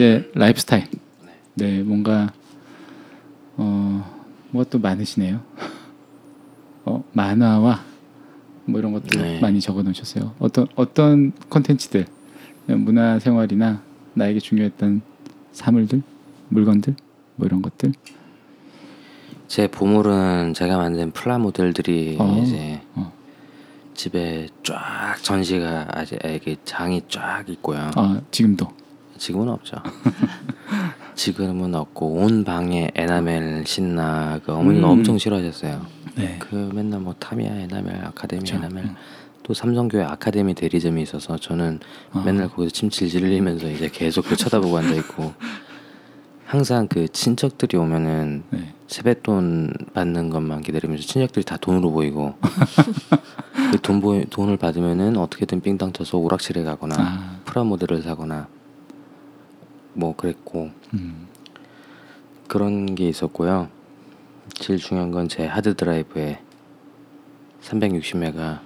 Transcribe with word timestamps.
이제 0.00 0.30
라이프 0.32 0.58
스타일. 0.58 0.86
네, 1.52 1.82
뭔가 1.82 2.32
어 3.58 4.24
뭐가 4.50 4.70
또 4.70 4.78
많으시네요. 4.78 5.42
어 6.86 7.04
만화와 7.12 7.84
뭐 8.64 8.80
이런 8.80 8.94
것들 8.94 9.20
네. 9.20 9.40
많이 9.40 9.60
적어 9.60 9.82
놓으셨어요. 9.82 10.32
어떤 10.38 10.68
어떤 10.74 11.32
콘텐츠들 11.50 12.06
문화 12.64 13.18
생활이나 13.18 13.82
나에게 14.14 14.40
중요했던 14.40 15.02
사물들, 15.52 16.00
물건들 16.48 16.96
뭐 17.36 17.46
이런 17.46 17.60
것들. 17.60 17.92
제 19.48 19.66
보물은 19.66 20.54
제가 20.54 20.78
만든 20.78 21.10
플라모델들이 21.10 22.16
어. 22.18 22.42
이제 22.42 22.80
어. 22.94 23.12
집에 23.92 24.48
쫙 24.62 25.16
전시가 25.20 25.88
아직 25.90 26.18
이게 26.24 26.56
장이 26.64 27.02
쫙 27.10 27.44
있고요. 27.50 27.90
아 27.96 28.22
지금도. 28.30 28.79
지금은 29.20 29.50
없죠. 29.50 29.76
지금은 31.14 31.74
없고 31.74 32.14
온 32.14 32.42
방에 32.42 32.90
에나멜 32.94 33.64
신나 33.66 34.40
그 34.44 34.52
어머니가 34.52 34.86
음. 34.86 34.92
엄청 34.92 35.18
싫어하셨어요. 35.18 35.84
네. 36.16 36.36
그 36.38 36.70
맨날 36.74 37.00
뭐 37.00 37.14
타미야 37.18 37.54
에나멜 37.54 38.00
아카데미 38.06 38.40
그쵸. 38.40 38.56
에나멜 38.56 38.82
음. 38.82 38.96
또 39.42 39.52
삼성교회 39.52 40.04
아카데미 40.04 40.54
대리점이 40.54 41.02
있어서 41.02 41.36
저는 41.36 41.80
아. 42.12 42.22
맨날 42.24 42.48
거기서 42.48 42.72
침 42.72 42.88
질질 42.88 43.22
흘리면서 43.22 43.68
이제 43.70 43.90
계속 43.92 44.24
그 44.24 44.36
쳐다보고 44.36 44.78
앉아 44.78 44.94
있고 44.94 45.34
항상 46.46 46.88
그 46.88 47.06
친척들이 47.08 47.76
오면은 47.76 48.42
네. 48.48 48.72
세뱃돈 48.86 49.72
받는 49.92 50.30
것만 50.30 50.62
기다리면서 50.62 51.04
친척들이 51.06 51.44
다 51.44 51.58
돈으로 51.58 51.90
보이고 51.90 52.34
그 53.70 53.78
돈 53.82 54.00
보 54.00 54.24
돈을 54.24 54.56
받으면은 54.56 55.18
어떻게든 55.18 55.60
삥땅 55.60 55.92
쳐서 55.92 56.16
오락실에 56.16 56.62
가거나 56.64 56.94
아. 56.98 57.40
프라모델을 57.44 58.00
사거나 58.02 58.48
뭐 59.94 60.14
그랬고 60.16 60.70
음. 60.94 61.26
그런 62.48 62.94
게 62.94 63.08
있었고요. 63.08 63.68
제일 64.54 64.78
중요한 64.78 65.10
건 65.10 65.28
제 65.28 65.46
하드 65.46 65.74
드라이브에 65.76 66.40
360메가 67.62 68.60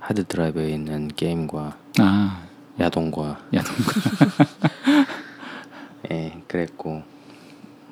하드 0.00 0.24
드라이브에 0.26 0.70
있는 0.70 1.08
게임과 1.08 1.76
아 1.98 2.42
야동과 2.80 3.40
야동가. 3.52 3.92
예 6.10 6.42
그랬고 6.48 7.02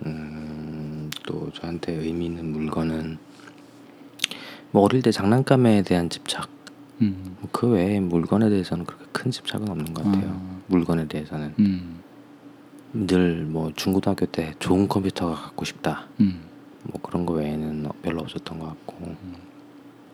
음, 0.06 1.11
또 1.27 1.50
저한테 1.53 1.92
의미 1.92 2.27
있는 2.27 2.53
물건은 2.53 3.19
뭐 4.72 4.83
어릴 4.83 5.03
때 5.03 5.12
장난감에 5.12 5.83
대한 5.83 6.08
집착 6.08 6.48
음. 7.03 7.36
그 7.53 7.69
외에 7.69 8.00
물건에 8.00 8.48
대해서는 8.48 8.84
그렇게 8.84 9.05
큰 9.12 9.31
집착은 9.31 9.69
없는 9.69 9.92
것 9.94 10.05
같아요. 10.05 10.31
아. 10.31 10.61
물건에 10.66 11.06
대해서는 11.06 11.55
음. 11.58 12.00
늘 12.93 13.47
뭐 13.49 13.73
중고등학교 13.75 14.27
때 14.27 14.55
좋은 14.59 14.89
컴퓨터가 14.89 15.35
갖고 15.35 15.65
싶다 15.65 16.07
음. 16.21 16.41
뭐 16.85 17.01
그런 17.01 17.27
거 17.27 17.35
외에는 17.35 17.89
별로 18.03 18.21
없었던 18.23 18.59
것 18.59 18.67
같고 18.67 19.15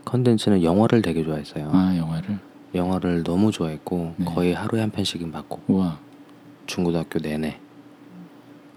컨텐츠는 0.05 0.63
영화를 0.63 1.03
되게 1.03 1.25
좋아했어요. 1.25 1.71
아 1.73 1.97
영화를. 1.97 2.39
영화를 2.75 3.23
너무 3.25 3.51
좋아했고 3.51 4.15
네. 4.19 4.25
거의 4.27 4.53
하루에 4.55 4.81
한 4.81 4.91
편씩은 4.91 5.33
봤고 5.33 5.63
우와 5.69 5.99
중고등학교 6.67 7.19
내내. 7.19 7.59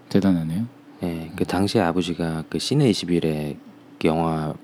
대단하네요. 0.08 0.66
예, 1.02 1.30
그 1.36 1.44
당시에 1.44 1.80
아버지가 1.82 2.44
그 2.48 2.58
시내 2.58 2.90
21에 2.90 3.56
영화 4.04 4.54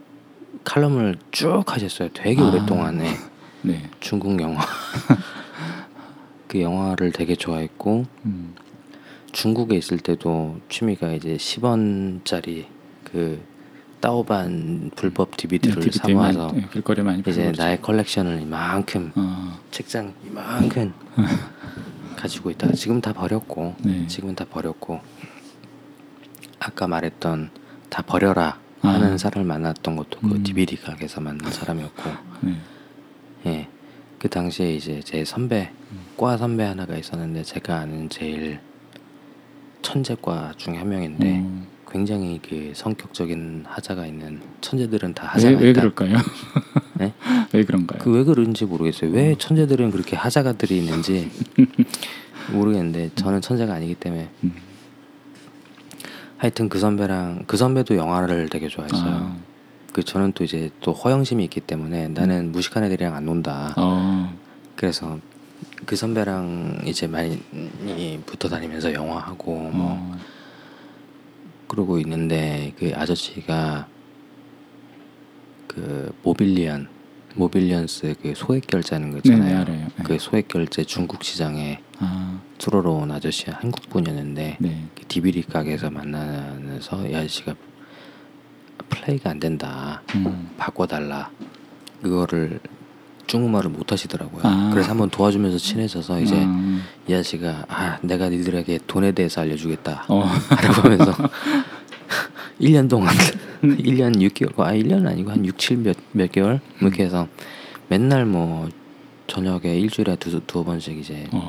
칼럼을 0.64 1.18
쭉 1.30 1.62
하셨어요. 1.66 2.08
되게 2.14 2.40
아. 2.42 2.48
오랫동안에 2.48 3.14
네. 3.62 3.88
중국 4.00 4.40
영화. 4.40 4.60
그 6.48 6.60
영화를 6.60 7.12
되게 7.12 7.34
좋아했고 7.36 8.04
음. 8.24 8.54
중국에 9.36 9.76
있을 9.76 9.98
때도 9.98 10.60
취미가 10.70 11.12
이제 11.12 11.36
10원짜리 11.36 12.64
그 13.04 13.44
따오반 14.00 14.90
불법 14.96 15.36
DVD를 15.36 15.74
네, 15.74 15.90
DVD 15.90 16.14
많이- 16.14 16.32
사모아서 16.32 16.54
네, 16.56 17.02
많이 17.02 17.22
이제 17.26 17.52
나의 17.54 17.82
컬렉션을 17.82 18.40
이만큼 18.40 19.12
어, 19.14 19.60
책장 19.70 20.14
이만큼 20.26 20.94
가지고 22.16 22.50
있다가 22.50 22.72
지금 22.72 23.02
다 23.02 23.12
버렸고 23.12 23.74
네. 23.82 24.06
지금은 24.06 24.34
다 24.34 24.46
버렸고 24.50 25.00
아까 26.58 26.86
말했던 26.86 27.50
다 27.90 28.02
버려라 28.06 28.58
아. 28.80 28.88
하는 28.88 29.18
사람을 29.18 29.46
만났던 29.46 29.96
것도 29.96 30.18
그 30.20 30.28
음. 30.28 30.42
DVD 30.42 30.76
가게에서 30.80 31.20
만난 31.20 31.52
사람이었고 31.52 32.02
네. 32.40 32.56
예. 33.44 33.68
그 34.18 34.30
당시에 34.30 34.74
이제 34.74 35.02
제 35.04 35.26
선배 35.26 35.70
음. 35.92 36.00
과 36.16 36.38
선배 36.38 36.64
하나가 36.64 36.96
있었는데 36.96 37.42
제가 37.42 37.80
아는 37.80 38.08
제일 38.08 38.60
천재과 39.86 40.54
중에 40.56 40.76
한 40.78 40.88
명인데 40.88 41.42
어, 41.44 41.62
굉장히 41.88 42.40
그 42.42 42.72
성격적인 42.74 43.64
하자가 43.68 44.04
있는 44.04 44.40
천재들은 44.60 45.14
다 45.14 45.26
왜, 45.26 45.28
하자가 45.28 45.58
왜 45.60 45.70
있다. 45.70 45.80
그럴까요? 45.82 46.16
네? 46.98 47.12
왜 47.52 47.64
그런가요? 47.64 48.00
그 48.00 48.10
왜 48.10 48.24
그런지 48.24 48.64
모르겠어요. 48.64 49.12
왜 49.12 49.36
천재들은 49.38 49.92
그렇게 49.92 50.16
하자가들이 50.16 50.78
있는지 50.78 51.30
모르겠는데 52.52 53.10
저는 53.14 53.40
천재가 53.40 53.74
아니기 53.74 53.94
때문에 53.94 54.28
음. 54.42 54.54
하여튼 56.38 56.68
그 56.68 56.80
선배랑 56.80 57.44
그 57.46 57.56
선배도 57.56 57.96
영화를 57.96 58.48
되게 58.48 58.66
좋아했어요. 58.68 59.10
아, 59.14 59.36
그 59.92 60.02
저는 60.02 60.32
또 60.32 60.42
이제 60.42 60.70
또 60.80 60.92
허영심이 60.92 61.44
있기 61.44 61.60
때문에 61.60 62.08
나는 62.08 62.50
무식한 62.50 62.82
애들이랑 62.84 63.14
안 63.14 63.24
논다. 63.24 63.72
어, 63.76 64.36
그래서 64.74 65.18
그 65.86 65.94
선배랑 65.94 66.82
이제 66.84 67.06
많이 67.06 67.40
붙어 68.26 68.48
다니면서 68.48 68.92
영화하고 68.92 69.54
뭐 69.70 69.96
어, 69.96 70.18
그러고 71.68 71.98
있는데 72.00 72.74
그 72.76 72.92
아저씨가 72.94 73.86
그 75.68 76.12
모빌리언 76.24 76.88
모빌리언스 77.36 78.16
그 78.20 78.32
소액 78.34 78.66
결제하는 78.66 79.12
거 79.12 79.20
네, 79.20 79.22
네, 79.22 79.34
있잖아요. 79.34 79.60
알아요. 79.60 79.86
네. 79.96 80.02
그 80.04 80.18
소액 80.18 80.48
결제 80.48 80.82
중국 80.82 81.22
시장에 81.22 81.80
아, 81.98 82.40
들어오러 82.58 82.90
온 82.92 83.10
아저씨 83.12 83.48
한국 83.50 83.88
분이었는데 83.88 84.56
네. 84.58 84.84
그 84.96 85.04
DVD 85.06 85.42
가게에서 85.42 85.90
만나면서 85.90 87.06
이 87.06 87.14
아저씨가 87.14 87.54
플레이가 88.88 89.30
안 89.30 89.38
된다 89.38 90.02
음. 90.16 90.50
바꿔달라 90.56 91.30
그거를 92.02 92.58
중국말을 93.26 93.70
못 93.70 93.92
하시더라고요. 93.92 94.42
아. 94.44 94.70
그래서 94.72 94.90
한번 94.90 95.10
도와주면서 95.10 95.58
친해져서 95.58 96.20
이제 96.20 96.34
아, 96.36 96.80
이 97.08 97.14
아저씨가 97.14 97.66
아 97.68 97.98
내가 98.02 98.28
니들에게 98.28 98.80
돈에 98.86 99.12
대해서 99.12 99.40
알려주겠다. 99.40 100.04
어, 100.08 100.24
라고 100.62 100.82
하면서 100.82 101.12
1년 102.60 102.88
동안 102.88 103.14
1년 103.62 104.16
6개월 104.16 104.60
아 104.60 104.72
1년 104.72 105.06
아니고 105.06 105.30
한 105.30 105.44
6, 105.44 105.56
7몇몇 105.56 106.32
개월? 106.32 106.60
뭐 106.80 106.88
이렇게 106.88 107.04
해서 107.04 107.28
맨날 107.88 108.24
뭐 108.26 108.68
저녁에 109.26 109.78
일주일에 109.78 110.16
두, 110.16 110.40
두어 110.46 110.64
번씩 110.64 110.98
이제 110.98 111.26
어, 111.32 111.48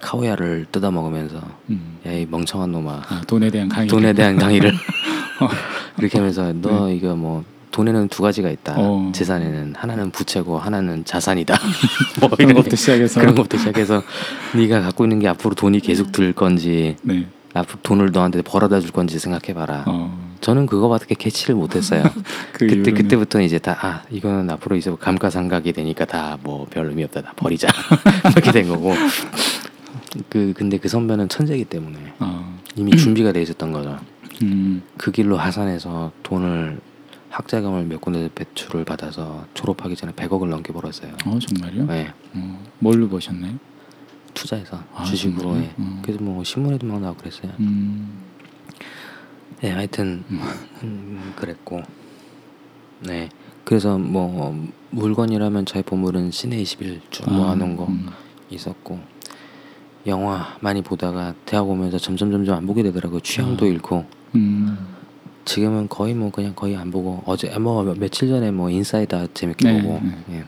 카오야를 0.00 0.66
뜯어 0.70 0.90
먹으면서 0.90 1.40
음. 1.70 1.98
야이 2.06 2.26
멍청한 2.30 2.70
놈아. 2.70 3.02
아, 3.08 3.22
돈에 3.26 3.50
대한 3.50 3.68
강의. 3.68 3.88
돈에 3.88 4.12
대한 4.12 4.36
강의를. 4.36 4.72
그렇게 5.96 6.18
하면서 6.18 6.52
너 6.52 6.90
이거 6.90 7.16
뭐 7.16 7.44
돈에는 7.74 8.06
두 8.08 8.22
가지가 8.22 8.50
있다. 8.50 8.74
네. 8.76 8.82
어. 8.84 9.10
재산에는 9.12 9.74
하나는 9.76 10.12
부채고 10.12 10.58
하나는 10.60 11.04
자산이다. 11.04 11.58
뭐 12.20 12.28
그런 12.30 12.50
이런 12.50 12.54
것부터 12.54 12.76
시작해서. 12.76 13.18
그런 13.20 13.34
것부터 13.34 13.58
시작해서 13.58 14.00
네가 14.54 14.80
갖고 14.82 15.04
있는 15.04 15.18
게 15.18 15.26
앞으로 15.26 15.56
돈이 15.56 15.80
계속 15.80 16.12
들 16.12 16.32
건지 16.32 16.94
네. 17.02 17.26
앞으로 17.52 17.80
돈을 17.82 18.12
너한테 18.12 18.42
벌어다 18.42 18.78
줄 18.80 18.92
건지 18.92 19.18
생각해봐라. 19.18 19.84
어, 19.88 20.16
저는 20.40 20.66
그거밖에 20.66 21.16
캐치를 21.16 21.56
못했어요. 21.56 22.04
그 22.54 22.66
그때 22.68 22.92
이후로는- 22.92 22.96
그때부터 22.96 23.40
이제 23.40 23.58
다 23.58 23.76
아 23.80 24.02
이거는 24.08 24.48
앞으로 24.50 24.76
이제 24.76 24.94
감가상각이 24.98 25.72
되니까 25.72 26.04
다 26.04 26.38
뭐 26.44 26.66
별 26.70 26.86
의미 26.86 27.02
없다. 27.02 27.22
다 27.22 27.32
버리자. 27.34 27.66
이렇게 28.36 28.52
된 28.52 28.68
거고. 28.68 28.94
그 30.28 30.52
근데 30.56 30.78
그 30.78 30.88
선배는 30.88 31.28
천재이기 31.28 31.64
때문에 31.64 31.98
어, 32.20 32.56
이미 32.76 32.96
준비가 32.96 33.32
돼 33.32 33.42
있었던 33.42 33.72
거죠. 33.72 33.98
음, 34.42 34.82
그 34.96 35.10
길로 35.10 35.36
하산해서 35.36 36.12
돈을 36.22 36.78
학자금을 37.38 37.84
몇 37.86 38.00
군데 38.00 38.30
배출을 38.32 38.84
받아서 38.84 39.44
졸업하기 39.54 39.96
전에 39.96 40.12
100억을 40.12 40.48
넘게 40.48 40.72
벌었어요. 40.72 41.16
어 41.26 41.36
정말요? 41.38 41.86
네, 41.86 42.12
어, 42.32 42.64
뭘로 42.78 43.08
보셨나요? 43.08 43.58
투자해서 44.34 44.84
아, 44.94 45.02
주식으로. 45.02 45.56
예. 45.56 45.74
음. 45.80 46.00
그래서 46.02 46.22
뭐 46.22 46.44
신문에도 46.44 46.86
막 46.86 47.00
나오고 47.00 47.18
그랬어요. 47.18 47.52
음, 47.58 48.20
네, 49.60 49.72
하여튼 49.72 50.22
음, 50.30 51.32
그랬고, 51.34 51.82
네, 53.00 53.28
그래서 53.64 53.98
뭐 53.98 54.56
물건이라면 54.90 55.66
저의 55.66 55.82
보물은 55.82 56.30
시내 56.30 56.62
21쭉 56.62 57.32
모아놓은 57.32 57.74
거 57.76 57.86
음, 57.86 58.10
있었고, 58.50 59.00
영화 60.06 60.56
많이 60.60 60.82
보다가 60.82 61.34
대학 61.46 61.68
오면서 61.68 61.98
점점 61.98 62.30
점점 62.30 62.56
안 62.56 62.66
보게 62.66 62.84
되더라고요. 62.84 63.18
취향도 63.20 63.64
아. 63.64 63.68
잃고. 63.68 64.04
음, 64.36 64.93
지금은 65.44 65.88
거의 65.88 66.14
뭐 66.14 66.30
그냥 66.30 66.54
거의 66.54 66.76
안 66.76 66.90
보고 66.90 67.22
어제 67.26 67.48
뭐 67.58 67.82
며칠 67.98 68.28
전에 68.28 68.50
뭐 68.50 68.70
Inside 68.70 69.14
Out 69.14 69.34
재밌게 69.34 69.70
네, 69.70 69.82
보고 69.82 70.00
네. 70.02 70.16
예. 70.30 70.44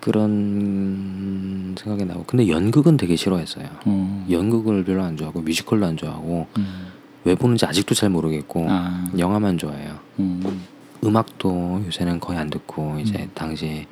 그런 0.00 1.74
생각이 1.78 2.04
나고 2.04 2.24
근데 2.24 2.48
연극은 2.48 2.96
되게 2.96 3.16
싫어했어요. 3.16 3.66
어. 3.86 4.26
연극을 4.30 4.84
별로 4.84 5.02
안 5.02 5.16
좋아하고 5.16 5.40
뮤지컬도 5.40 5.86
안 5.86 5.96
좋아하고 5.96 6.46
음. 6.58 6.86
왜 7.24 7.34
보는지 7.34 7.64
아직도 7.64 7.94
잘 7.94 8.10
모르겠고 8.10 8.66
아. 8.68 9.06
영화만 9.18 9.56
좋아해요. 9.56 9.98
음. 10.18 10.64
음악도 11.02 11.82
요새는 11.86 12.20
거의 12.20 12.38
안 12.38 12.50
듣고 12.50 12.98
이제 12.98 13.18
음. 13.18 13.30
당시 13.34 13.86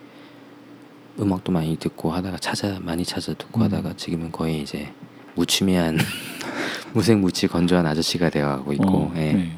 음악도 1.18 1.52
많이 1.52 1.76
듣고 1.76 2.12
하다가 2.12 2.38
찾아 2.38 2.78
많이 2.80 3.04
찾아 3.04 3.34
듣고 3.34 3.60
음. 3.60 3.64
하다가 3.64 3.94
지금은 3.96 4.32
거의 4.32 4.62
이제 4.62 4.92
무치미한 5.34 5.98
무색무치 6.92 7.48
건조한 7.48 7.86
아저씨가 7.86 8.30
되어가고 8.30 8.72
있고 8.74 8.84
어, 8.84 9.12
예 9.16 9.32
네. 9.32 9.52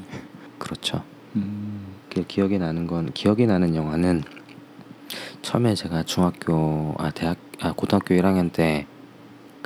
그렇죠. 0.57 1.03
음. 1.35 1.95
그 2.09 2.23
기억이 2.27 2.57
나는 2.57 2.87
건 2.87 3.11
기억이 3.13 3.45
나는 3.45 3.75
영화는 3.75 4.23
처음에 5.41 5.75
제가 5.75 6.03
중학교 6.03 6.95
아 6.97 7.11
대학 7.11 7.37
아 7.61 7.73
고등학교 7.73 8.15
1학년 8.15 8.51
때 8.51 8.87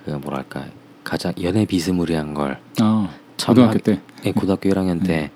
그 0.09 0.11
뭐랄까 0.11 0.65
가장 1.03 1.33
연애 1.41 1.65
비스무리한 1.65 2.33
걸 2.33 2.59
아, 2.81 3.09
처음 3.37 3.55
고등학교 3.55 3.79
때. 3.79 4.01
예, 4.25 4.31
고등학교 4.31 4.69
1학년 4.69 5.05
때 5.05 5.29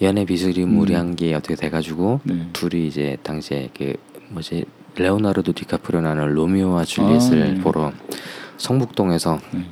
연애 0.00 0.24
비스무리한 0.24 1.08
음. 1.08 1.16
게 1.16 1.34
어떻게 1.34 1.54
돼가지고 1.54 2.20
네. 2.24 2.48
둘이 2.52 2.86
이제 2.86 3.16
당시에 3.22 3.70
그 3.76 3.94
뭐지 4.30 4.64
레오나르도 4.96 5.52
디카프리오 5.52 6.00
나는 6.00 6.34
로미오와 6.34 6.84
줄리엣을 6.84 7.42
아, 7.42 7.46
네. 7.46 7.54
보러 7.60 7.92
성북동에서 8.56 9.38
네. 9.52 9.66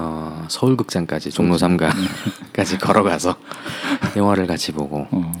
어, 0.00 0.46
서울극장까지 0.48 1.30
종로 1.30 1.56
3가까지 1.56 2.80
걸어가서 2.80 3.36
영화를 4.16 4.46
같이 4.46 4.72
보고 4.72 5.06
어. 5.10 5.32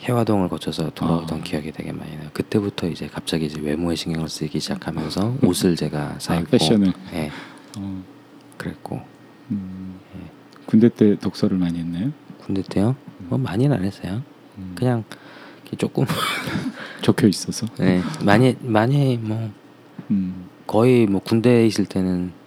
해화동을 0.00 0.48
거쳐서 0.48 0.90
돌아오던 0.90 1.40
아. 1.40 1.42
기억이 1.42 1.72
되게 1.72 1.90
많이 1.90 2.16
나요. 2.16 2.28
그때부터 2.32 2.86
이제 2.86 3.08
갑자기 3.08 3.46
이제 3.46 3.60
외모에 3.60 3.96
신경을 3.96 4.28
쓰기 4.28 4.60
시작하면서 4.60 5.38
옷을 5.42 5.74
제가 5.74 6.16
사 6.18 6.34
아, 6.34 6.36
입고 6.36 6.50
패션을. 6.52 6.92
예, 7.14 7.32
어. 7.78 8.04
그랬고 8.56 9.00
음. 9.50 9.98
예. 10.14 10.20
군대 10.66 10.88
때 10.88 11.16
독서를 11.18 11.58
많이 11.58 11.80
했나요? 11.80 12.12
군대 12.38 12.62
때요? 12.62 12.94
뭐 13.18 13.38
많이는 13.38 13.76
안 13.76 13.84
했어요. 13.84 14.22
음. 14.58 14.74
그냥 14.76 15.02
조금 15.78 16.06
적혀 17.02 17.26
있어서. 17.26 17.66
예, 17.80 18.00
많이 18.22 18.54
많이 18.60 19.16
뭐 19.16 19.50
음. 20.12 20.46
거의 20.68 21.06
뭐 21.06 21.20
군대에 21.20 21.66
있을 21.66 21.86
때는 21.86 22.45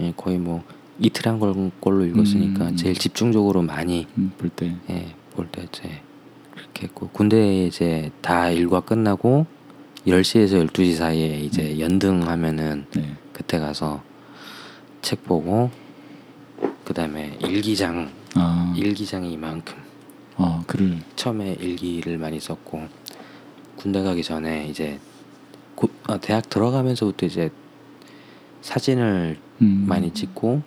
예, 0.00 0.12
거의 0.16 0.38
뭐 0.38 0.62
이틀 0.98 1.28
한 1.28 1.38
걸, 1.38 1.70
걸로 1.80 2.04
읽었으니까 2.04 2.68
음. 2.70 2.76
제일 2.76 2.94
집중적으로 2.94 3.62
많이 3.62 4.06
음, 4.18 4.32
볼 4.38 4.48
때. 4.50 4.74
예, 4.90 5.14
볼 5.34 5.46
때 5.50 5.62
이제 5.62 6.02
그렇게 6.52 6.86
했고 6.86 7.08
군대에 7.08 7.66
이제 7.66 8.10
다 8.20 8.50
일과 8.50 8.80
끝나고 8.80 9.46
10시에서 10.06 10.66
12시 10.68 10.94
사이에 10.96 11.40
이제 11.40 11.78
연등하면은 11.78 12.86
네. 12.94 13.16
그때 13.32 13.58
가서 13.58 14.02
책 15.02 15.24
보고 15.24 15.70
그다음에 16.84 17.38
일기장 17.40 18.10
아. 18.34 18.72
일기장이 18.76 19.32
이만큼 19.32 19.76
아, 20.36 20.62
글을. 20.66 20.98
처음에 21.16 21.56
일기를 21.60 22.18
많이 22.18 22.40
썼고 22.40 22.86
군대 23.76 24.02
가기 24.02 24.22
전에 24.22 24.66
이제 24.68 24.98
고, 25.74 25.88
아, 26.06 26.18
대학 26.18 26.48
들어가면서부터 26.50 27.26
이제 27.26 27.50
사진을 28.62 29.38
음. 29.62 29.84
많이 29.88 30.12
찍고 30.12 30.62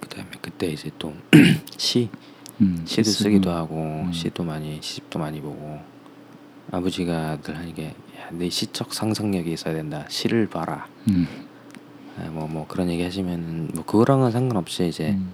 그다음에 0.00 0.30
그때 0.40 0.68
이제 0.68 0.90
또 0.98 1.14
시 1.76 2.08
음, 2.60 2.82
시도 2.86 3.10
쓰고. 3.10 3.22
쓰기도 3.24 3.50
하고 3.50 4.04
음. 4.06 4.12
시도 4.12 4.42
많이 4.42 4.78
시집도 4.80 5.18
많이 5.18 5.40
보고 5.40 5.78
아버지가 6.70 7.40
늘 7.42 7.56
하는 7.56 7.74
게 7.74 7.94
내 8.32 8.50
시적 8.50 8.92
상상력이 8.92 9.52
있어야 9.52 9.74
된다 9.74 10.04
시를 10.08 10.48
봐라 10.48 10.86
음. 11.08 11.26
뭐뭐 12.30 12.48
뭐 12.48 12.66
그런 12.66 12.88
얘기 12.90 13.02
하시면 13.02 13.70
뭐 13.74 13.84
그거랑은 13.84 14.30
상관없이 14.30 14.88
이제 14.88 15.10
음. 15.10 15.32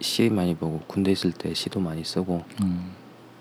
시 0.00 0.28
많이 0.28 0.54
보고 0.54 0.80
군대 0.86 1.10
있을 1.10 1.32
때 1.32 1.54
시도 1.54 1.80
많이 1.80 2.04
쓰고 2.04 2.44
음. 2.62 2.92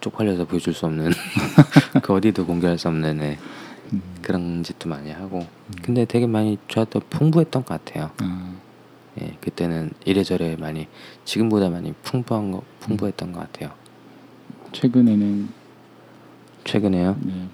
쪽팔려서 0.01 0.45
보여줄 0.45 0.73
수 0.73 0.85
없는 0.85 1.11
그 2.01 2.13
어디도 2.13 2.45
공개할 2.45 2.77
수 2.77 2.87
없는 2.87 3.21
애, 3.21 3.37
음. 3.93 4.01
그런 4.21 4.63
짓도 4.63 4.89
많이 4.89 5.11
하고 5.11 5.45
근데 5.81 6.05
되게 6.05 6.27
많이 6.27 6.57
좋았던 6.67 7.03
풍부했던 7.09 7.65
것 7.65 7.83
같아요. 7.85 8.11
아. 8.21 8.53
예, 9.21 9.35
그때는 9.41 9.91
이래저래 10.05 10.55
많이 10.57 10.87
지금보다 11.25 11.69
많이 11.69 11.93
풍부한 12.03 12.51
거 12.51 12.61
풍부했던 12.81 13.31
것 13.31 13.39
같아요. 13.39 13.71
최근에는 14.71 15.49
최근에요. 16.63 17.17
네. 17.21 17.47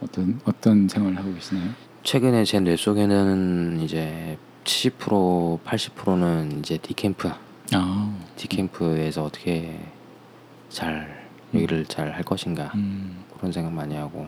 어떤 0.00 0.40
어떤 0.44 0.88
생활을 0.88 1.18
하고 1.18 1.32
계시나요? 1.34 1.70
최근에 2.02 2.44
제 2.44 2.60
뇌 2.60 2.76
속에는 2.76 3.80
이제 3.82 4.38
70% 4.64 5.60
80%는 5.64 6.60
이제 6.60 6.78
디캠프 6.78 7.30
아. 7.74 8.18
디캠프에서 8.36 9.24
어떻게 9.24 9.78
잘 10.68 11.22
여기를 11.54 11.84
잘 11.86 12.12
할 12.12 12.22
것인가 12.22 12.72
음. 12.74 13.24
그런 13.36 13.52
생각 13.52 13.72
많이 13.72 13.94
하고 13.96 14.26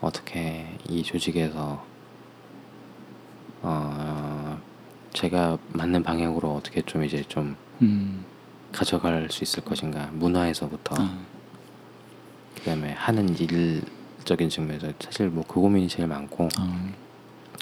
어떻게 0.00 0.66
이 0.88 1.02
조직에서 1.02 1.84
어 3.62 4.60
제가 5.12 5.58
맞는 5.72 6.02
방향으로 6.02 6.54
어떻게 6.54 6.82
좀 6.82 7.04
이제 7.04 7.24
좀 7.28 7.56
음. 7.82 8.24
가져갈 8.72 9.28
수 9.30 9.42
있을 9.42 9.64
것인가 9.64 10.10
문화에서부터 10.12 10.94
아. 10.98 11.18
그다음에 12.56 12.92
하는 12.92 13.36
일적인 13.38 14.48
측면에서 14.48 14.92
사실 15.00 15.28
뭐 15.28 15.44
그 15.48 15.60
고민이 15.60 15.88
제일 15.88 16.06
많고 16.08 16.48
아. 16.56 16.88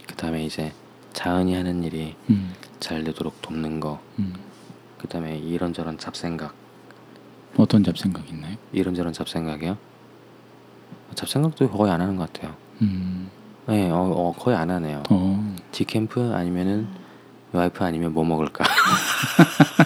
그다음에 0.06 0.44
이제 0.44 0.72
자은이 1.12 1.54
하는 1.54 1.82
일이 1.82 2.14
음. 2.28 2.52
잘 2.80 3.04
되도록 3.04 3.40
돕는 3.40 3.80
거 3.80 4.00
음. 4.18 4.34
그다음에 4.98 5.38
이런저런 5.38 5.96
잡생각 5.98 6.54
어떤 7.56 7.82
잡생각 7.82 8.28
있나요? 8.28 8.56
이런저런 8.72 9.12
잡생각이요 9.14 9.78
잡생각도 11.16 11.68
거의 11.70 11.90
안 11.90 12.00
하는 12.00 12.14
것 12.16 12.32
같아요 12.32 12.54
음. 12.82 13.28
네 13.66 13.90
어, 13.90 13.96
어, 13.96 14.32
거의 14.38 14.56
안 14.56 14.70
하네요 14.70 15.02
어. 15.10 15.54
디캠프 15.72 16.32
아니면은 16.32 16.86
와이프 17.52 17.82
아니면 17.82 18.14
뭐 18.14 18.22
먹을까 18.24 18.64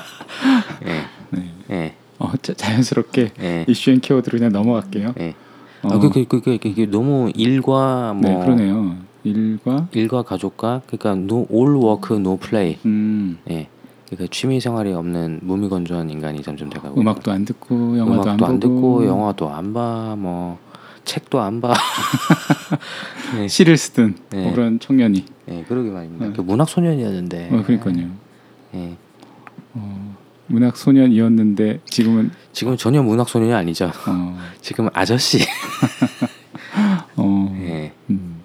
예 0.86 1.02
네. 1.30 1.50
예, 1.70 1.94
어, 2.18 2.32
자, 2.42 2.54
자연스럽게 2.54 3.32
예, 3.40 3.64
이슈 3.68 3.90
and 3.90 4.00
키워드로 4.00 4.38
그냥 4.38 4.52
넘어갈게요. 4.52 5.14
예. 5.20 5.34
어. 5.82 5.88
아, 5.94 5.98
그, 5.98 6.10
그, 6.10 6.24
그, 6.26 6.40
그, 6.40 6.58
그, 6.58 6.90
너무 6.90 7.30
일과 7.34 8.12
뭐 8.12 8.30
네, 8.30 8.38
그러네요. 8.44 8.96
일과 9.22 9.86
일과 9.92 10.22
가족과 10.22 10.82
그러니까 10.86 11.10
no 11.12 11.46
all 11.52 11.76
work 11.76 12.16
no 12.16 12.36
play 12.38 12.78
음. 12.86 13.38
예 13.50 13.68
그러니까 14.06 14.34
취미 14.34 14.60
생활이 14.60 14.92
없는 14.92 15.40
무미건조한 15.42 16.08
인간이 16.10 16.42
점점 16.42 16.70
돼가고 16.70 17.00
음악도 17.00 17.30
안 17.30 17.44
듣고 17.44 17.98
영화도 17.98 18.22
음악도 18.22 18.44
안, 18.46 18.50
안, 18.52 18.60
듣고 18.60 19.06
영화도 19.06 19.50
안 19.50 19.72
봐 19.72 20.16
뭐 20.18 20.58
책도 21.10 21.40
안봐 21.40 21.74
예, 23.40 23.48
시를 23.50 23.76
쓰든 23.76 24.14
네. 24.30 24.44
뭐 24.44 24.52
그런 24.52 24.78
청년이. 24.78 25.24
예 25.48 25.64
그러게 25.64 25.90
말입니다 25.90 26.26
네. 26.26 26.32
그 26.36 26.40
문학 26.40 26.68
소년이었는데 26.68 27.48
어, 27.50 27.62
그러니까요. 27.64 28.10
예 28.74 28.96
어, 29.74 30.16
문학 30.46 30.76
소년이었는데 30.76 31.80
지금은 31.84 32.30
지금 32.52 32.76
전혀 32.76 33.02
문학 33.02 33.28
소년이 33.28 33.52
아니죠 33.52 33.90
어, 34.06 34.38
지금 34.62 34.88
아저씨 34.92 35.40
어, 37.16 37.58
예 37.60 37.92
음. 38.10 38.40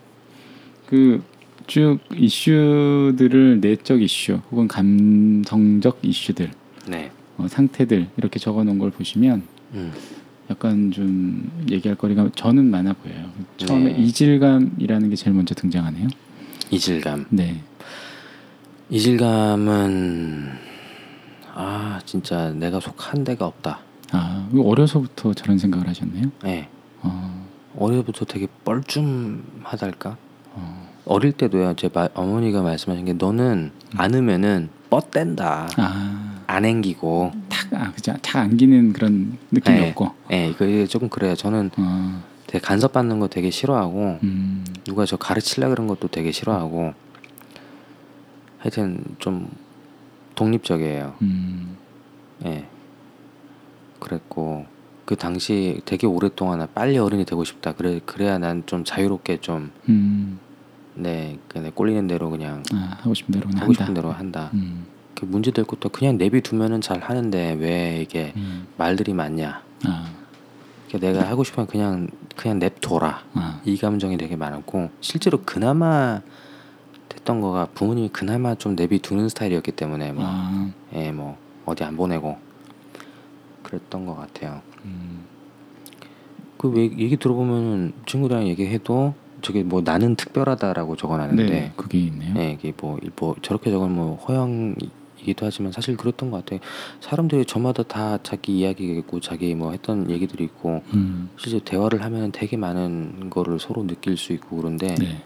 그쭉 0.88 2.00
이슈들을 2.16 3.62
내적 3.62 4.02
이슈 4.02 4.40
혹은 4.52 4.68
감성적 4.68 6.00
이슈들, 6.02 6.50
네. 6.88 7.12
어, 7.38 7.48
상태들 7.48 8.08
이렇게 8.18 8.40
적어놓은 8.40 8.80
걸 8.80 8.90
보시면 8.90 9.44
음. 9.76 9.94
약간 10.50 10.92
좀 10.92 11.50
얘기할 11.70 11.98
거리가 11.98 12.30
저는 12.36 12.66
많아 12.70 12.94
보여요. 12.94 13.30
처음에 13.58 13.94
네. 13.94 14.00
이질감이라는 14.00 15.10
게 15.10 15.16
제일 15.16 15.36
먼저 15.36 15.56
등장하네요. 15.56 16.08
이질감 16.72 17.26
네. 17.30 17.62
이질감은 18.90 20.50
아 21.54 22.00
진짜 22.06 22.52
내가 22.52 22.80
속한 22.80 23.24
데가 23.24 23.46
없다 23.48 23.80
아, 24.12 24.48
어려서부터 24.56 25.34
저런 25.34 25.58
생각을 25.58 25.88
하셨네요. 25.88 26.26
예 26.46 26.68
어, 27.02 27.48
어려부터 27.78 28.26
되게 28.26 28.48
뻘쭘하달까 28.64 30.18
어, 30.54 30.90
어릴 31.06 31.32
때도요 31.32 31.76
제 31.76 31.90
마- 31.94 32.10
어머니가 32.14 32.62
말씀하신 32.62 33.06
게 33.06 33.14
너는 33.14 33.72
안으면은 33.96 34.70
뻗댄다 34.90 35.70
아, 35.78 36.35
안 36.48 36.66
앵기고 36.66 37.32
탁, 37.50 37.74
아, 37.74 37.92
그죠. 37.92 38.14
탁 38.22 38.38
안기는 38.42 38.94
그런 38.94 39.38
느낌이 39.52 39.80
네. 39.80 39.90
없고. 39.90 40.12
예 40.32 40.54
그게 40.58 40.86
조금 40.86 41.10
그래요 41.10 41.36
저는 41.36 41.72
어, 41.78 42.24
되게 42.48 42.60
간섭받는 42.66 43.20
거 43.20 43.28
되게 43.28 43.50
싫어하고 43.50 44.20
음, 44.24 44.66
누가 44.86 45.06
저 45.06 45.18
가르치려 45.18 45.70
그런 45.70 45.88
것도 45.88 46.08
되게 46.10 46.32
싫어하고 46.32 46.94
하여튼 48.60 49.04
좀 49.20 49.50
독립적이에요 50.36 51.16
음, 51.22 51.76
예 52.46 52.66
그랬고 54.00 54.66
그 55.06 55.16
당시 55.16 55.82
되게 55.86 56.08
오랫동안 56.08 56.68
빨리 56.74 56.98
어른이 56.98 57.26
되고 57.26 57.44
싶다. 57.44 57.74
그래 57.74 58.00
그래야 58.06 58.38
난 58.40 58.64
좀 58.66 58.84
자유롭게 58.84 59.38
좀 59.42 59.72
음. 59.88 60.40
네, 60.96 61.38
그냥 61.48 61.72
꼴리는 61.76 62.08
대로 62.08 62.30
그냥 62.30 62.64
아, 62.74 62.98
하고 63.02 63.14
싶은 63.14 63.32
대로 63.34 63.48
하고 63.50 63.60
한다. 63.60 63.74
싶은 63.74 63.94
대로 63.94 64.12
한다. 64.12 64.50
음. 64.54 64.86
그 65.16 65.26
문제 65.26 65.52
될 65.52 65.66
것도 65.66 65.90
그냥 65.90 66.18
내비 66.18 66.42
두면은 66.42 66.82
잘 66.82 67.00
하는데 67.00 67.54
왜 67.60 68.02
이게 68.02 68.34
음. 68.36 68.68
말들이 68.78 69.14
많냐? 69.14 69.62
아. 69.86 70.12
그러니까 70.88 71.12
내가 71.12 71.30
하고 71.30 71.44
싶으면 71.44 71.68
그냥 71.68 72.08
그냥 72.36 72.60
냅둬라. 72.60 73.24
아. 73.34 73.62
이 73.66 73.78
감정이 73.78 74.18
되게 74.18 74.36
많았고 74.36 74.90
실제로 75.02 75.42
그나마 75.46 76.22
됐던 77.10 77.40
거가 77.42 77.68
부모님이 77.74 78.10
그나마 78.10 78.56
좀 78.56 78.76
내비 78.76 79.00
두는 79.00 79.30
스타일이었기 79.30 79.72
때문에 79.72 80.12
뭐, 80.12 80.24
아. 80.28 80.70
예, 80.94 81.12
뭐 81.12 81.38
어디 81.66 81.84
안 81.84 81.96
보내고 81.96 82.38
그랬던 83.64 84.06
것 84.06 84.16
같아요. 84.16 84.62
음. 84.84 85.24
그 86.58 86.70
왜- 86.70 86.84
얘기 86.84 87.18
들어보면은 87.18 87.94
친구들이랑 88.06 88.48
얘기해도 88.50 89.14
저게 89.42 89.64
뭐 89.64 89.82
나는 89.82 90.16
특별하다라고 90.16 90.96
적어놨는데 90.96 91.44
네, 91.50 91.72
그게 91.76 92.00
있네요. 92.00 92.34
예, 92.38 92.52
이게 92.52 92.74
뭐, 92.80 92.98
뭐 93.20 93.36
저렇게 93.42 93.70
적은 93.72 93.92
뭐 93.92 94.16
허영 94.28 94.76
이기도 95.26 95.46
하지만 95.46 95.72
사실 95.72 95.98
그랬던 95.98 96.32
것 96.32 96.46
같아요. 96.46 96.60
사람들이 97.02 97.46
저마다 97.46 97.84
다 97.84 98.20
자기 98.22 98.60
이야기가 98.60 98.94
있고 99.00 99.20
자기 99.20 99.56
뭐 99.56 99.72
했던 99.72 100.10
얘기들이 100.10 100.44
있고 100.46 100.84
음. 100.94 101.30
실제 101.38 101.60
대화를 101.60 102.04
하면 102.04 102.32
되게 102.32 102.56
많은 102.58 103.30
거를 103.30 103.60
서로 103.60 103.86
느낄 103.86 104.18
수 104.18 104.34
있고 104.34 104.58
그런데 104.58 104.96
네. 104.96 105.24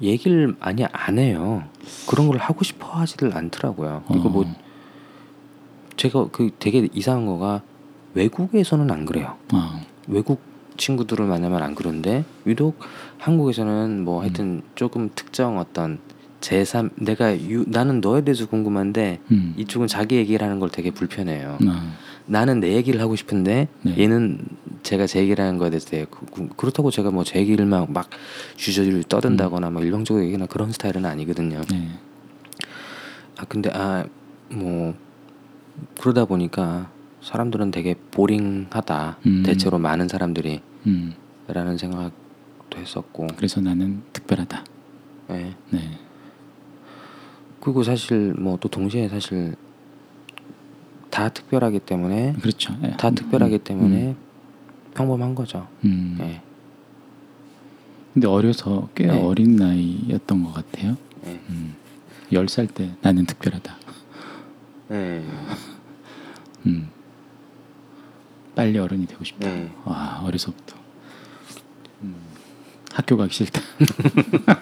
얘기를 0.00 0.54
많이 0.58 0.84
안 0.84 1.18
해요. 1.18 1.64
그런 2.08 2.26
걸 2.26 2.38
하고 2.38 2.64
싶어 2.64 2.86
하지를 2.88 3.36
않더라고요. 3.36 4.04
이거 4.10 4.28
뭐 4.28 4.44
어. 4.44 4.54
제가 5.96 6.28
그 6.32 6.50
되게 6.58 6.88
이상한 6.92 7.26
거가 7.26 7.62
외국에서는 8.14 8.90
안 8.90 9.04
그래요. 9.04 9.36
아. 9.52 9.80
외국 10.08 10.40
친구들을 10.76 11.26
만나면 11.26 11.62
안 11.62 11.74
그런데 11.74 12.24
유독 12.46 12.80
한국에서는 13.18 14.02
뭐 14.04 14.22
하여튼 14.22 14.62
조금 14.74 15.10
특정 15.14 15.58
어떤 15.58 16.00
제3 16.42 16.90
내가 16.96 17.34
유, 17.48 17.64
나는 17.68 18.00
너에 18.00 18.22
대해서 18.22 18.46
궁금한데 18.46 19.20
음. 19.30 19.54
이쪽은 19.56 19.86
자기 19.86 20.16
얘기를 20.16 20.44
하는 20.44 20.58
걸 20.60 20.68
되게 20.70 20.90
불편해해요. 20.90 21.56
아. 21.66 21.92
나는 22.26 22.60
내 22.60 22.74
얘기를 22.74 23.00
하고 23.00 23.16
싶은데 23.16 23.68
네. 23.82 23.96
얘는 23.98 24.38
제가 24.82 25.06
제 25.06 25.20
얘기를 25.20 25.42
하는 25.44 25.58
거에 25.58 25.70
대해서 25.70 25.88
되게 25.88 26.06
그- 26.10 26.48
그렇다고 26.56 26.90
제가 26.90 27.10
뭐 27.10 27.24
제 27.24 27.38
얘기를 27.38 27.64
막, 27.64 27.90
막 27.90 28.10
주저주저 28.56 29.02
떠든다거나 29.08 29.70
막 29.70 29.82
일방적으로 29.84 30.24
얘기나 30.24 30.46
그런 30.46 30.70
스타일은 30.72 31.04
아니거든요. 31.06 31.62
네. 31.70 31.88
아 33.38 33.44
근데 33.48 33.70
아 33.72 34.04
뭐 34.50 34.94
그러다 35.98 36.26
보니까 36.26 36.90
사람들은 37.22 37.70
되게 37.70 37.94
보링하다. 38.10 39.18
음. 39.26 39.42
대체로 39.46 39.78
많은 39.78 40.08
사람들이 40.08 40.60
음. 40.86 41.14
라는 41.46 41.78
생각도 41.78 42.76
했었고 42.78 43.28
그래서 43.36 43.60
나는 43.62 44.02
특별하다. 44.12 44.64
예. 45.30 45.54
네. 45.70 45.98
그리고 47.62 47.84
사실 47.84 48.34
뭐 48.34 48.56
또 48.60 48.68
동시에 48.68 49.08
사실 49.08 49.54
다 51.10 51.28
특별하기 51.28 51.78
때문에 51.80 52.34
그렇죠. 52.40 52.74
예. 52.82 52.96
다 52.96 53.10
특별하기 53.10 53.54
음, 53.54 53.64
때문에 53.64 54.16
평범한 54.94 55.34
거죠. 55.36 55.68
음. 55.84 56.18
예. 56.20 56.42
근데 58.12 58.26
어려서 58.26 58.88
꽤 58.96 59.06
네. 59.06 59.18
어린 59.20 59.54
나이였던 59.56 60.42
것 60.42 60.52
같아요. 60.52 60.96
예. 61.26 61.40
음. 61.50 61.76
10살 62.32 62.74
때 62.74 62.90
나는 63.00 63.26
특별하다. 63.26 63.76
예. 64.90 65.22
음. 66.66 66.88
빨리 68.56 68.76
어른이 68.78 69.06
되고 69.06 69.22
싶다. 69.22 69.48
네. 69.48 69.70
와, 69.84 70.20
어려서부터. 70.24 70.81
음. 72.92 72.96
학교 72.96 73.16
가기 73.16 73.34
싫다. 73.34 73.60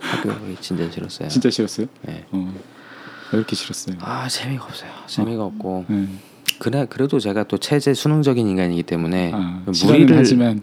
학교 0.00 0.28
가기 0.30 0.56
진짜 0.60 0.90
싫었어요. 0.90 1.28
진짜 1.28 1.50
싫었어요? 1.50 1.86
예. 2.08 2.24
어. 2.30 2.54
왜 3.32 3.38
이렇게 3.38 3.56
싫었어요? 3.56 3.96
아 4.00 4.28
재미가 4.28 4.64
없어요. 4.64 4.90
재미가 5.06 5.44
없고 5.44 5.84
네. 5.88 6.08
그래 6.58 6.86
그래도 6.88 7.18
제가 7.18 7.44
또 7.44 7.58
체제 7.58 7.94
수능적인 7.94 8.46
인간이기 8.46 8.84
때문에 8.84 9.32
아, 9.34 9.62
무리를 9.66 9.74
싫어는 9.74 10.18
하지만 10.18 10.62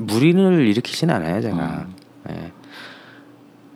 무리를 0.00 0.66
일으키지는 0.66 1.14
않아요 1.14 1.40
제가. 1.40 1.86
어, 2.24 2.30
예. 2.30 2.52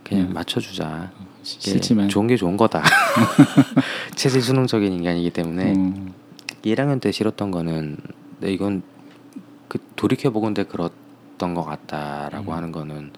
그냥 0.04 0.28
음. 0.28 0.32
맞춰주자. 0.32 1.10
싫지만 1.42 2.08
좋은 2.08 2.28
게 2.28 2.36
좋은 2.36 2.56
거다. 2.56 2.82
체제 4.14 4.40
수능적인 4.40 4.92
인간이기 4.92 5.30
때문에 5.30 5.74
어, 5.76 6.12
1학년 6.64 7.00
때 7.00 7.10
싫었던 7.10 7.50
거는 7.50 7.96
근데 8.38 8.52
이건 8.52 8.82
그 9.68 9.78
돌이켜 9.96 10.30
보건대 10.30 10.64
그렇 10.64 10.90
던 11.42 11.54
것 11.54 11.64
같다라고 11.64 12.52
음. 12.52 12.56
하는 12.56 12.70
거는 12.70 13.10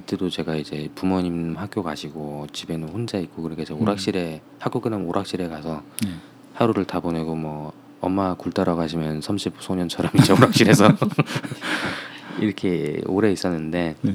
이때도 0.00 0.28
제가 0.28 0.56
이제 0.56 0.90
부모님 0.94 1.56
학교 1.56 1.82
가시고 1.82 2.46
집에는 2.52 2.88
혼자 2.90 3.16
있고 3.18 3.40
그러니까 3.40 3.62
이제 3.62 3.72
음. 3.72 3.80
오락실에 3.80 4.42
학교 4.58 4.80
끝나면 4.80 5.06
오락실에 5.08 5.48
가서 5.48 5.82
네. 6.04 6.10
하루를 6.52 6.84
다 6.84 7.00
보내고 7.00 7.34
뭐 7.34 7.72
엄마 8.02 8.34
굴 8.34 8.52
따라 8.52 8.74
가시면 8.74 9.22
30 9.22 9.54
소년처럼 9.58 10.12
이제 10.18 10.34
오락실에서 10.34 10.88
이렇게 12.40 13.00
오래 13.06 13.32
있었는데 13.32 13.96
네. 14.02 14.14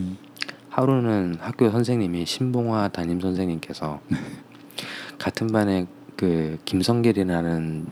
하루는 0.70 1.38
학교 1.40 1.72
선생님이 1.72 2.28
신봉화 2.28 2.90
담임 2.90 3.20
선생님께서 3.20 4.00
같은 5.18 5.48
반에 5.48 5.88
그 6.18 6.58
김성길이라는 6.66 7.86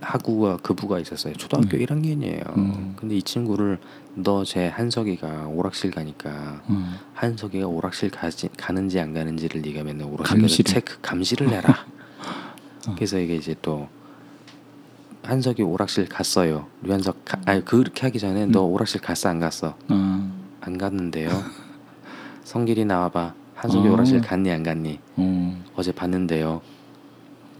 학우가 0.00 0.56
그부가 0.58 0.98
있었어요. 0.98 1.34
초등학교 1.34 1.78
네. 1.78 1.86
1학년이에요. 1.86 2.56
음. 2.58 2.94
근데 2.96 3.16
이 3.16 3.22
친구를 3.22 3.78
너 4.16 4.42
제 4.44 4.66
한석이가 4.66 5.46
오락실 5.46 5.92
가니까 5.92 6.62
어. 6.66 6.84
한석이가 7.14 7.68
오락실 7.68 8.10
가지, 8.10 8.48
가는지 8.58 8.98
안 8.98 9.14
가는지를 9.14 9.62
네가 9.62 9.84
맨날 9.84 10.08
오락실 10.08 10.24
가서 10.24 10.40
감시를. 10.40 10.64
체크 10.64 10.98
감시를 11.00 11.48
해라. 11.54 11.86
어. 12.88 12.94
그래서 12.96 13.20
이게 13.20 13.36
이제 13.36 13.54
또 13.62 13.88
한석이 15.22 15.62
오락실 15.62 16.08
갔어요. 16.08 16.66
류한석 16.82 17.24
가, 17.24 17.40
아니 17.46 17.64
그렇게 17.64 18.02
하기 18.02 18.18
전에 18.18 18.46
너 18.46 18.66
음. 18.66 18.72
오락실 18.72 19.00
갔어 19.00 19.28
안 19.28 19.38
갔어? 19.38 19.76
어. 19.88 20.32
안 20.60 20.76
갔는데요. 20.76 21.30
성길이 22.42 22.84
나와봐. 22.84 23.34
한석이 23.54 23.86
어. 23.86 23.92
오락실 23.92 24.22
갔니 24.22 24.50
안 24.50 24.64
갔니? 24.64 24.98
어. 25.16 25.62
어제 25.76 25.92
봤는데요. 25.92 26.62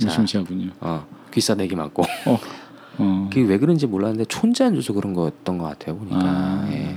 자. 0.00 0.06
무시무시하군요. 0.08 0.70
어 0.80 1.06
귀싸대기 1.32 1.76
맞고. 1.76 2.02
어. 2.26 2.38
어. 2.98 3.28
그게 3.32 3.42
왜 3.46 3.58
그런지 3.58 3.86
몰랐는데 3.86 4.24
촌지 4.26 4.62
안 4.62 4.74
줘서 4.74 4.92
그런 4.92 5.14
거였던 5.14 5.58
것 5.58 5.64
같아요. 5.64 5.96
보니까. 5.96 6.18
아. 6.22 6.68
예. 6.72 6.96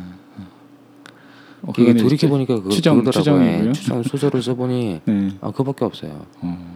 어, 1.61 1.67
그게 1.71 1.83
그거는 1.93 2.03
돌이켜 2.03 2.27
보니까 2.27 2.61
그 2.61 2.69
추정 2.69 2.99
그러더라고요. 3.01 3.23
추정이고요. 3.45 3.69
예, 3.69 3.71
추정 3.73 4.03
소설을 4.03 4.41
써보니 4.43 5.01
네. 5.05 5.29
아 5.41 5.51
그밖에 5.51 5.85
없어요. 5.85 6.25
어. 6.41 6.73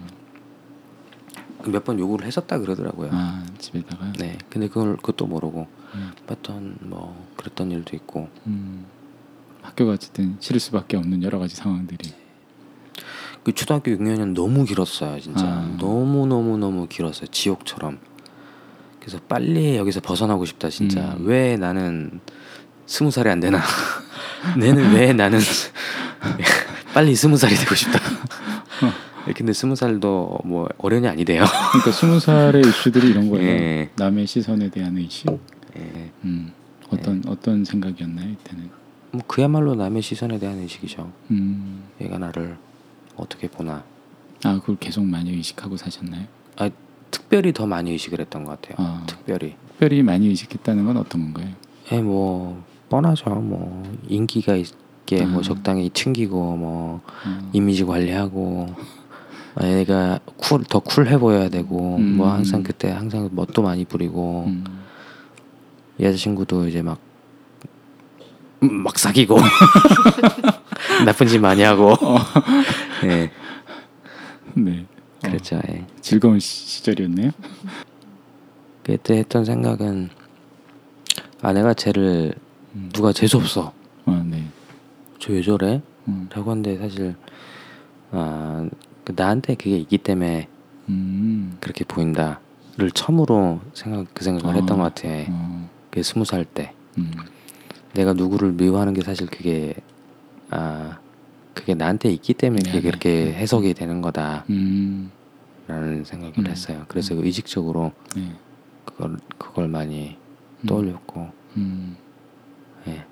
몇 1.66 1.84
번 1.84 2.00
요구를 2.00 2.26
했었다 2.26 2.58
그러더라고요. 2.60 3.10
아 3.12 3.44
집에다가. 3.58 4.14
네, 4.20 4.38
근데 4.50 4.70
그걸 4.70 4.96
그것도 4.96 5.26
모르고 5.28 5.68
음. 5.96 6.12
어떤 6.30 6.78
뭐 6.80 7.28
그랬던 7.36 7.72
일도 7.72 7.94
있고 7.98 8.30
음. 8.46 8.86
학교가 9.64 9.92
어쨌든 9.94 10.38
싫을 10.40 10.62
수밖에 10.62 10.96
없는 10.96 11.24
여러 11.24 11.40
가지 11.40 11.58
상황들이. 11.58 12.10
그 13.48 13.54
초등학교 13.54 13.92
6년은 13.92 14.34
너무 14.34 14.66
길었어요, 14.66 15.22
진짜 15.22 15.46
아. 15.46 15.76
너무 15.80 16.28
너무 16.28 16.58
너무 16.58 16.86
길었어요, 16.86 17.28
지옥처럼. 17.28 17.98
그래서 19.00 19.20
빨리 19.30 19.78
여기서 19.78 20.02
벗어나고 20.02 20.44
싶다, 20.44 20.70
진짜. 20.70 21.16
음. 21.18 21.26
왜 21.26 21.56
나는 21.56 22.20
스무 22.86 23.10
살이 23.10 23.30
안 23.30 23.40
되나? 23.40 23.62
내는 24.60 24.94
왜 24.94 25.14
나는 25.14 25.40
빨리 26.94 27.16
스무 27.16 27.38
살이 27.38 27.56
되고 27.56 27.74
싶다. 27.74 27.98
근데 29.34 29.54
스무 29.54 29.78
살도 29.78 30.40
뭐 30.44 30.68
어련히 30.78 31.08
아니대요. 31.08 31.46
그러니까 31.72 31.92
스무 31.94 32.20
살의 32.20 32.64
이슈들이 32.68 33.12
이런 33.12 33.30
거예요. 33.30 33.48
예. 33.48 33.90
남의 33.96 34.28
시선에 34.28 34.70
대한 34.70 34.98
의식. 34.98 35.26
예. 35.78 36.12
음. 36.26 36.52
어떤 36.90 37.24
어떤 37.28 37.64
생각이었나요 37.64 38.30
이때는? 38.30 38.70
뭐 39.12 39.22
그야말로 39.26 39.76
남의 39.76 40.02
시선에 40.02 40.38
대한 40.38 40.60
의식이죠. 40.60 41.14
음. 41.32 41.84
얘가 42.02 42.18
나를 42.18 42.58
어떻게 43.18 43.48
보나. 43.48 43.84
아 44.44 44.60
그걸 44.60 44.78
계속 44.78 45.04
많이 45.04 45.32
의식하고 45.32 45.78
사셨나요? 45.78 46.26
아 46.58 46.70
특별히 47.12 47.54
더 47.54 47.66
많이 47.66 47.92
의식을 47.92 48.20
했던 48.20 48.44
것 48.44 48.62
같아요. 48.62 48.76
아. 48.80 49.04
특별히. 49.08 49.56
특별히 49.72 50.04
많이 50.04 50.28
의식했다는 50.28 50.86
건 50.86 50.98
어떤 50.98 51.22
건가요? 51.34 51.54
예, 51.92 52.02
뭐 52.02 52.64
뻔하죠. 52.90 53.30
뭐 53.30 53.84
인기가 54.08 54.56
있게 54.56 55.26
뭐 55.26 55.40
아. 55.40 55.44
적당히 55.44 55.90
튕기고 55.90 56.56
뭐 56.58 57.02
어. 57.26 57.50
이미지 57.54 57.84
관리하고 57.84 58.76
아, 59.56 59.66
얘가 59.68 60.20
쿨 60.38 60.64
더 60.64 60.80
쿨해 60.80 61.18
보여야 61.18 61.50
되고 61.50 61.96
음. 61.98 62.18
뭐 62.18 62.32
항상 62.32 62.62
그때 62.62 62.92
항상 62.92 63.30
멋도 63.32 63.62
많이 63.64 63.86
부리고 63.86 64.46
음. 64.48 64.64
여자친구도 66.00 66.68
이제 66.68 66.82
막 66.82 67.00
음, 68.64 68.84
막 68.84 68.98
사귀고 69.00 69.38
나쁜 71.06 71.28
짓 71.28 71.40
많이 71.40 71.62
하고 71.62 71.92
어. 71.94 72.18
예 73.06 73.32
네. 74.54 74.86
그랬죠 75.24 75.60
예. 75.70 75.86
즐거운 76.02 76.40
시, 76.40 76.68
시절이었네요. 76.68 77.32
그때 78.84 79.18
했던 79.18 79.44
생각은 79.46 80.10
아내가 81.42 81.74
쟤를 81.74 82.34
음. 82.76 82.90
누가 82.94 83.12
재수 83.12 83.38
없어. 83.38 83.74
아, 84.06 84.24
네. 84.26 84.46
저 85.20 85.34
왜 85.34 85.42
저래? 85.42 85.82
음. 86.08 86.30
라고 86.34 86.52
하는데 86.52 86.78
사실 86.78 87.16
아, 88.12 88.68
그 89.04 89.14
나한테 89.16 89.56
그게 89.56 89.78
있기 89.78 89.98
때문에 89.98 90.48
음. 90.90 91.58
그렇게 91.60 91.84
보인다를 91.84 92.92
처음으로 92.94 93.60
생각 93.74 94.08
그 94.14 94.24
생각을 94.24 94.56
어. 94.56 94.60
했던 94.60 94.78
것 94.78 94.94
같아. 94.96 95.10
어. 95.30 95.70
그 95.92 96.02
스무 96.04 96.24
살 96.24 96.46
때. 96.46 96.74
음. 96.98 97.12
내가 97.94 98.14
누구를 98.14 98.54
미워하는 98.54 98.94
게 98.94 99.02
사실 99.02 99.28
그게 99.28 99.74
아 100.50 101.00
그게 101.54 101.74
나한테 101.74 102.10
있기 102.12 102.34
때문에 102.34 102.60
그게 102.64 102.72
네네. 102.80 102.82
그렇게 102.90 103.34
해석이 103.34 103.74
되는 103.74 104.02
거다라는 104.02 104.44
음. 104.50 105.12
생각을 106.06 106.34
음. 106.38 106.48
했어요. 106.48 106.86
그래서 106.88 107.16
의식적으로 107.16 107.92
네. 108.16 108.34
그걸 108.86 109.18
그걸 109.38 109.68
많이 109.68 110.18
음. 110.62 110.68
떠올렸고 110.68 111.30
음. 111.58 111.98
예. 112.88 113.06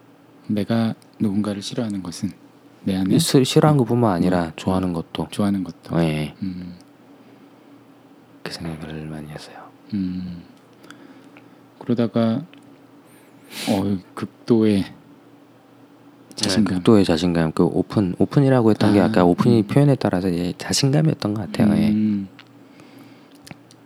내가 0.48 0.94
누군가를 1.20 1.62
싫어하는 1.62 2.04
것은 2.04 2.32
내 2.84 2.96
안에 2.96 3.18
시- 3.18 3.44
싫어하는 3.44 3.80
것뿐만 3.80 4.12
아니라 4.13 4.46
음. 4.46 4.51
좋아하는 4.56 4.94
것도 4.94 5.27
좋아하는 5.32 5.63
것도. 5.63 6.00
예, 6.04 6.36
음. 6.44 6.75
그 8.44 8.51
생각을 8.51 9.06
많이 9.08 9.27
했어요. 9.32 9.58
음. 9.94 10.44
그러다가 11.80 12.44
어 13.70 13.98
극도의 14.13 14.86
자신감. 16.36 16.75
극도의 16.77 17.06
자신감, 17.06 17.51
그 17.54 17.63
오픈 17.63 18.13
오픈이라고 18.20 18.70
했던 18.72 18.94
게 18.94 19.00
아, 19.00 19.06
아까 19.06 19.24
오픈이 19.24 19.62
음. 19.62 19.68
표현에 19.68 19.96
따라서 19.96 20.32
예, 20.34 20.54
자신감이었던 20.58 21.34
것 21.34 21.51
같아요. 21.51 21.75
예. 21.77 21.89
음. 21.89 22.27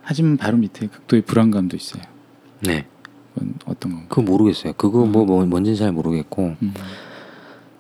하지만 0.02 0.38
바로 0.38 0.58
밑에 0.58 0.88
극도의 0.88 1.22
불안감도 1.24 1.78
있어요. 1.78 2.02
네, 2.62 2.86
어떤 3.66 3.92
건가? 3.92 4.06
그거 4.10 4.22
모르겠어요. 4.24 4.74
그거 4.74 5.06
뭐, 5.06 5.26
뭐 5.26 5.46
뭔지는 5.46 5.78
잘 5.78 5.92
모르겠고 5.92 6.56
음. 6.62 6.74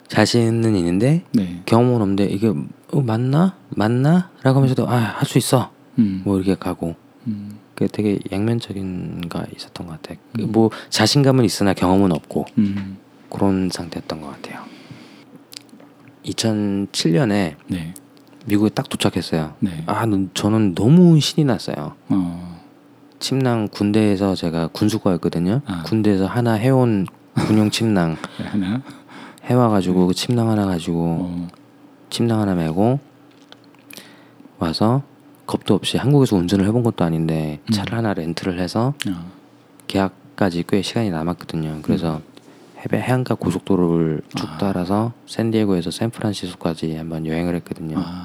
자신은 0.07 0.75
있는데 0.75 1.23
네. 1.33 1.61
경험은 1.65 2.01
없는데 2.01 2.25
이게 2.25 2.49
어, 2.91 3.01
맞나 3.01 3.55
맞나?라고 3.69 4.57
하면서도 4.57 4.88
아 4.88 4.95
할 4.95 5.25
수 5.25 5.38
있어 5.38 5.71
음. 5.97 6.21
뭐 6.23 6.38
이렇게 6.38 6.55
가고 6.55 6.95
음. 7.27 7.57
그 7.75 7.88
되게 7.88 8.19
양면적인가 8.31 9.45
있었던 9.55 9.88
것 9.88 10.01
같아. 10.01 10.19
그 10.35 10.43
음. 10.43 10.51
뭐 10.51 10.69
자신감은 10.89 11.45
있으나 11.45 11.73
경험은 11.73 12.11
없고 12.11 12.45
음. 12.57 12.97
그런 13.29 13.69
상태였던 13.71 14.21
것 14.21 14.27
같아요. 14.41 14.63
2007년에 16.25 17.55
네. 17.67 17.93
미국에 18.45 18.69
딱 18.69 18.89
도착했어요. 18.89 19.53
네. 19.59 19.83
아, 19.86 20.05
는- 20.05 20.29
저는 20.33 20.75
너무 20.75 21.19
신이 21.19 21.45
났어요. 21.45 21.93
어. 22.09 22.59
침낭 23.19 23.67
군대에서 23.67 24.36
제가 24.36 24.67
군수과였거든요. 24.67 25.62
아. 25.65 25.83
군대에서 25.86 26.25
하나 26.25 26.53
해온 26.53 27.05
군용 27.36 27.69
침낭 27.69 28.15
하나. 28.38 28.81
해와가지고 29.43 30.07
그 30.07 30.13
침낭 30.13 30.50
하나 30.50 30.65
가지고 30.65 31.17
어. 31.21 31.48
침낭 32.09 32.39
하나 32.41 32.55
메고 32.55 33.00
와서 34.57 35.03
겁도 35.48 35.74
없이 35.74 35.98
한국에서 35.98 36.36
운전을 36.36 36.65
해본 36.65 36.83
것도 36.83 37.03
아닌데 37.03 37.59
음. 37.69 37.71
차를 37.71 37.98
하나 37.98 38.13
렌트를 38.13 38.59
해서 38.59 38.93
어. 39.09 39.31
계약까지 39.88 40.63
꽤 40.67 40.81
시간이 40.81 41.09
남았거든요. 41.12 41.79
그래서 41.81 42.13
해변 42.15 42.21
해안가 42.93 43.36
고속도로를 43.36 44.21
쭉 44.36 44.50
아. 44.50 44.57
따라서 44.57 45.13
샌디에고에서 45.25 45.91
샌프란시스코까지 45.91 46.95
한번 46.95 47.25
여행을 47.25 47.55
했거든요. 47.55 47.98
아. 48.00 48.24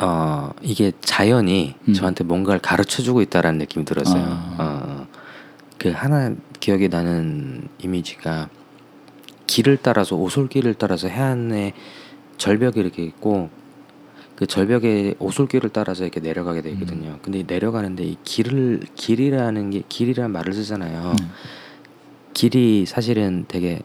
어 0.00 0.50
이게 0.62 0.92
자연이 1.00 1.74
음. 1.88 1.94
저한테 1.94 2.24
뭔가를 2.24 2.60
가르쳐 2.60 3.02
주고 3.02 3.22
있다라는 3.22 3.58
느낌이 3.58 3.84
들었어요. 3.84 4.24
아. 4.24 4.56
어, 4.58 5.06
그 5.78 5.90
하나 5.90 6.34
기억이 6.58 6.88
나는 6.88 7.68
이미지가 7.78 8.48
길을 9.46 9.78
따라서 9.82 10.16
오솔길을 10.16 10.74
따라서 10.74 11.08
해안에 11.08 11.74
절벽이 12.38 12.74
이렇게 12.76 13.04
있고 13.04 13.50
그 14.34 14.46
절벽에 14.46 15.14
오솔길을 15.18 15.70
따라서 15.70 16.02
이렇게 16.02 16.18
내려가게 16.20 16.62
돼 16.62 16.70
있거든요. 16.72 17.10
음. 17.10 17.18
근데 17.22 17.40
이 17.40 17.44
내려가는데 17.46 18.04
이 18.04 18.16
길을 18.24 18.80
길이라는 18.96 19.70
게 19.70 19.82
길이라는 19.88 20.30
말을 20.32 20.52
쓰잖아요. 20.54 21.14
음. 21.20 21.30
길이 22.34 22.84
사실은 22.86 23.44
되게 23.48 23.80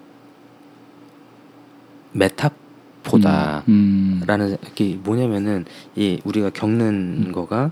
메타포다. 2.12 3.64
음. 3.70 4.22
라는 4.26 4.58
게 4.76 4.96
뭐냐면은 4.96 5.66
이 5.96 6.20
우리가 6.24 6.50
겪는 6.50 7.26
음. 7.28 7.32
거가 7.32 7.72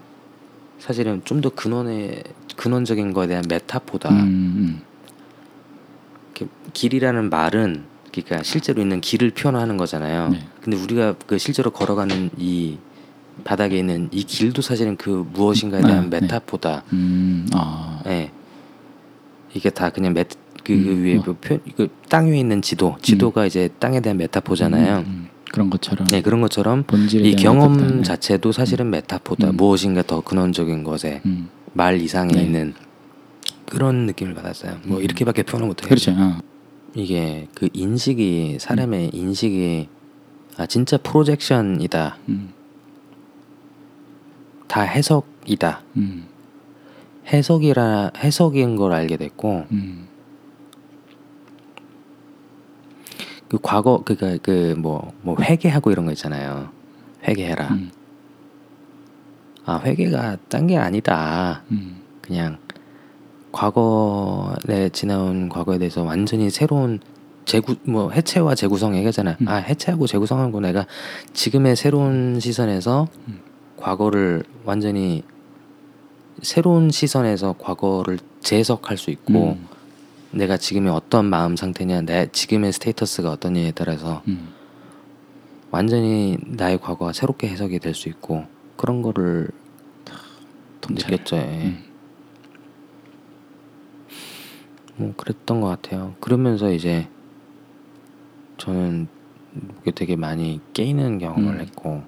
사실은 0.80 1.22
좀 1.26 1.42
더 1.42 1.50
근원의 1.50 2.24
근원적인 2.56 3.14
거에 3.14 3.28
대한 3.28 3.44
메타포다. 3.48 4.10
음. 4.10 4.82
음. 6.40 6.48
길이라는 6.74 7.30
말은 7.30 7.84
그러니까 8.12 8.44
실제로 8.44 8.82
있는 8.82 9.02
길을 9.02 9.32
표현하는 9.32 9.78
거잖아요. 9.78 10.30
네. 10.30 10.48
근데 10.62 10.78
우리가 10.78 11.16
그 11.26 11.38
실제로 11.38 11.72
걸어가는 11.72 12.32
이 12.38 12.78
바닥에 13.44 13.78
있는 13.78 14.10
이 14.12 14.24
길도 14.24 14.62
사실은 14.62 14.98
그 14.98 15.26
무엇인가에 15.34 15.82
대한 15.82 15.98
아, 15.98 16.02
네. 16.10 16.22
메타포다. 16.22 16.84
음. 16.94 17.48
아. 17.54 18.02
예. 18.08 18.32
이게 19.54 19.70
다 19.70 19.90
그냥 19.90 20.14
메, 20.14 20.26
그, 20.68 20.74
음, 20.74 20.84
그 20.84 21.04
위에 21.04 21.18
어. 21.18 21.22
그 21.24 21.34
표, 21.36 21.60
그 21.76 21.88
땅 22.10 22.28
위에 22.28 22.40
있는 22.40 22.62
지도, 22.62 22.96
지도가 23.02 23.46
이제 23.46 23.70
땅에 23.80 24.00
대한 24.02 24.18
메타포잖아요. 24.18 24.98
음, 25.00 25.04
음. 25.08 25.28
그런 25.52 25.70
것처럼 25.70 26.08
네, 26.08 26.22
그런 26.22 26.42
것처럼 26.42 26.84
이 27.14 27.36
경험 27.36 27.78
메타포다. 27.78 28.04
자체도 28.04 28.52
사실은 28.52 28.90
메타포다. 28.90 29.52
음. 29.52 29.58
무엇인가 29.58 30.04
더 30.04 30.22
근원적인 30.22 30.84
것에 30.84 31.22
음. 31.26 31.50
말 31.74 32.02
이상에 32.02 32.34
네. 32.34 32.44
있는 32.44 32.74
그런 33.66 34.06
느낌을 34.08 34.34
받았어요. 34.34 34.80
뭐 34.84 34.98
음. 34.98 35.04
이렇게밖에 35.04 35.44
표현을 35.44 35.68
못해요. 35.68 35.88
그렇죠. 35.88 36.12
어. 36.12 36.38
이게 36.96 37.48
그 37.54 37.70
인식이 37.74 38.58
사람의 38.60 39.12
인식이 39.14 39.88
아 40.58 40.66
진짜 40.66 40.98
프로젝션이다. 40.98 42.18
음. 42.30 42.50
다 44.68 44.82
해석이다. 44.82 45.84
음. 45.98 46.26
해석이라 47.28 48.12
해석인 48.18 48.76
걸 48.76 48.94
알게 48.94 49.18
됐고 49.18 49.66
음. 49.72 50.07
그 53.50 53.58
과거 53.62 54.02
그니까 54.06 54.38
그 54.42 54.76
뭐 54.78 55.12
뭐 55.22 55.36
회개하고 55.42 55.92
이런 55.92 56.06
거 56.06 56.12
있잖아요. 56.12 56.70
회개해라. 57.28 57.68
음. 57.74 57.92
아 59.66 59.80
회개가 59.84 60.38
딴 60.50 60.68
게 60.68 60.78
아니다. 60.78 61.64
음. 61.72 62.02
그냥 62.22 62.58
과거에 63.52 64.90
지나온 64.90 65.50
과거에 65.50 65.78
대해서 65.78 66.04
완전히 66.04 66.50
새로운 66.50 67.00
재구 67.46 67.76
뭐 67.86 68.12
해체와 68.12 68.56
재구성 68.56 68.96
얘기하잖아. 68.98 69.38
음. 69.42 69.48
아 69.48 69.56
해체하고 69.56 70.08
재구성한 70.08 70.52
거 70.52 70.60
내가 70.60 70.86
지금의 71.34 71.76
새로운 71.76 72.40
시선에서 72.40 73.08
음. 73.28 73.40
과거를 73.78 74.44
완전히 74.66 75.24
새로운 76.42 76.92
시선에서 76.92 77.56
과거를 77.58 78.20
재해석할 78.42 78.98
수 78.98 79.10
있고 79.12 79.52
음. 79.58 79.68
내가 80.32 80.58
지금의 80.58 80.92
어떤 80.92 81.26
마음 81.26 81.56
상태냐, 81.56 82.02
내 82.02 82.28
지금의 82.32 82.74
스테이터스가 82.74 83.32
어떠냐에 83.32 83.72
따라서 83.72 84.24
음. 84.28 84.50
완전히 85.72 86.38
나의 86.46 86.80
과거가 86.80 87.14
새롭게 87.14 87.48
해석이 87.48 87.80
될 87.80 87.94
수 87.94 88.10
있고 88.10 88.46
그런 88.78 89.02
거를 89.02 89.50
통찰. 90.82 91.12
느꼈죠. 91.12 91.36
예. 91.38 91.42
음. 91.42 91.84
뭐 94.96 95.14
그랬던 95.16 95.62
것 95.62 95.68
같아요. 95.68 96.16
그러면서 96.20 96.72
이제 96.72 97.08
저는 98.58 99.08
되게 99.96 100.16
많이 100.16 100.60
깨이는 100.74 101.20
경험을 101.20 101.56
음. 101.56 101.60
했고 101.62 102.04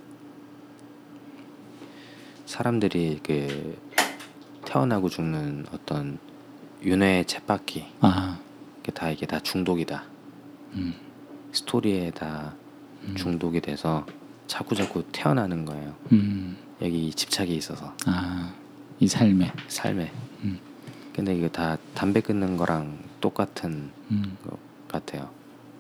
사람들이 2.46 3.20
그 3.24 3.78
태어나고 4.66 5.10
죽는 5.10 5.66
어떤 5.74 6.18
윤회의 6.84 7.26
쳇바퀴 7.26 7.86
아. 8.02 8.40
이게 8.82 8.92
다 8.92 9.10
이게 9.10 9.26
다 9.26 9.40
중독이다. 9.40 10.04
음. 10.74 10.94
스토리에 11.52 12.12
다 12.12 12.54
음. 13.04 13.16
중독이 13.16 13.60
돼서 13.62 14.06
자꾸 14.48 14.76
자꾸 14.76 15.04
태어나는 15.12 15.66
거예요. 15.66 15.96
음. 16.12 16.58
여기 16.82 17.08
이 17.08 17.14
집착이 17.14 17.56
있어서 17.56 17.94
아. 18.06 18.54
이 19.00 19.08
삶에. 19.08 19.52
삶에. 19.68 20.12
음. 20.44 20.60
근데 21.14 21.36
이거 21.36 21.50
다 21.50 21.78
담배 21.94 22.22
끊는 22.22 22.58
거랑 22.58 22.98
똑같은 23.20 23.92
음. 24.12 24.38
것 24.44 24.58
같아요. 24.88 25.30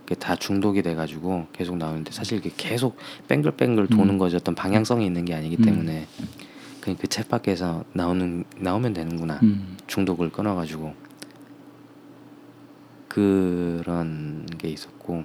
그게 0.04 0.16
다 0.16 0.36
중독이 0.36 0.82
돼가지고 0.82 1.48
계속 1.54 1.78
나오는데 1.78 2.12
사실 2.12 2.40
이게 2.40 2.52
계속 2.58 2.98
뱅글뱅글 3.28 3.88
도는 3.88 4.16
음. 4.16 4.18
거지 4.18 4.36
어떤 4.36 4.56
방향성이 4.56 5.06
있는 5.06 5.24
게 5.24 5.36
아니기 5.36 5.58
음. 5.60 5.64
때문에 5.64 6.08
그냥 6.82 6.98
그 7.00 7.08
챗밖에서 7.08 7.86
나오는 7.94 8.44
나오면 8.58 8.94
되는구나 8.94 9.40
음. 9.44 9.78
중독을 9.88 10.32
끊어가지고 10.32 10.94
그런 13.08 14.46
게 14.58 14.70
있었고 14.70 15.24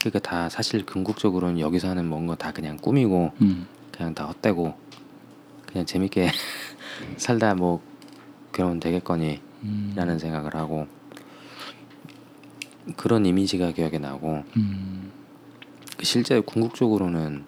그러니까 0.00 0.18
다 0.18 0.48
사실 0.48 0.84
궁극적으로는 0.84 1.58
여기서 1.58 1.88
하는 1.88 2.06
뭔가 2.06 2.34
다 2.34 2.52
그냥 2.52 2.76
꿈이고 2.76 3.32
음. 3.40 3.66
그냥 3.92 4.14
다 4.14 4.26
헛되고 4.26 4.74
그냥 5.66 5.86
재밌게 5.86 6.30
살다 7.16 7.54
뭐 7.54 7.82
그러면 8.52 8.80
되겠거니 8.80 9.40
음. 9.62 10.18
생각을 10.18 10.54
하고 10.54 10.86
그런 12.96 13.24
이미지가 13.24 13.72
기억에 13.72 13.98
나고 13.98 14.44
음. 14.56 15.10
실제 16.02 16.40
궁극적으로는 16.40 17.44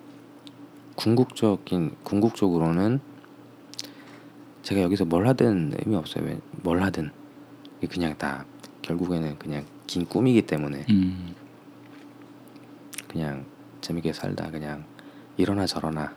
궁극적인 0.94 1.96
궁극적으로는 2.02 3.00
제가 4.66 4.80
여기서 4.82 5.04
뭘 5.04 5.28
하든 5.28 5.74
의미 5.78 5.94
없어요. 5.94 6.24
왜- 6.24 6.40
뭘 6.50 6.82
하든 6.82 7.08
그냥 7.88 8.18
다 8.18 8.44
결국에는 8.82 9.38
그냥 9.38 9.64
긴 9.86 10.04
꿈이기 10.06 10.42
때문에 10.42 10.84
음. 10.90 11.34
그냥 13.06 13.44
재밌게 13.80 14.12
살다 14.12 14.50
그냥 14.50 14.84
이러나 15.36 15.66
저러나 15.66 16.12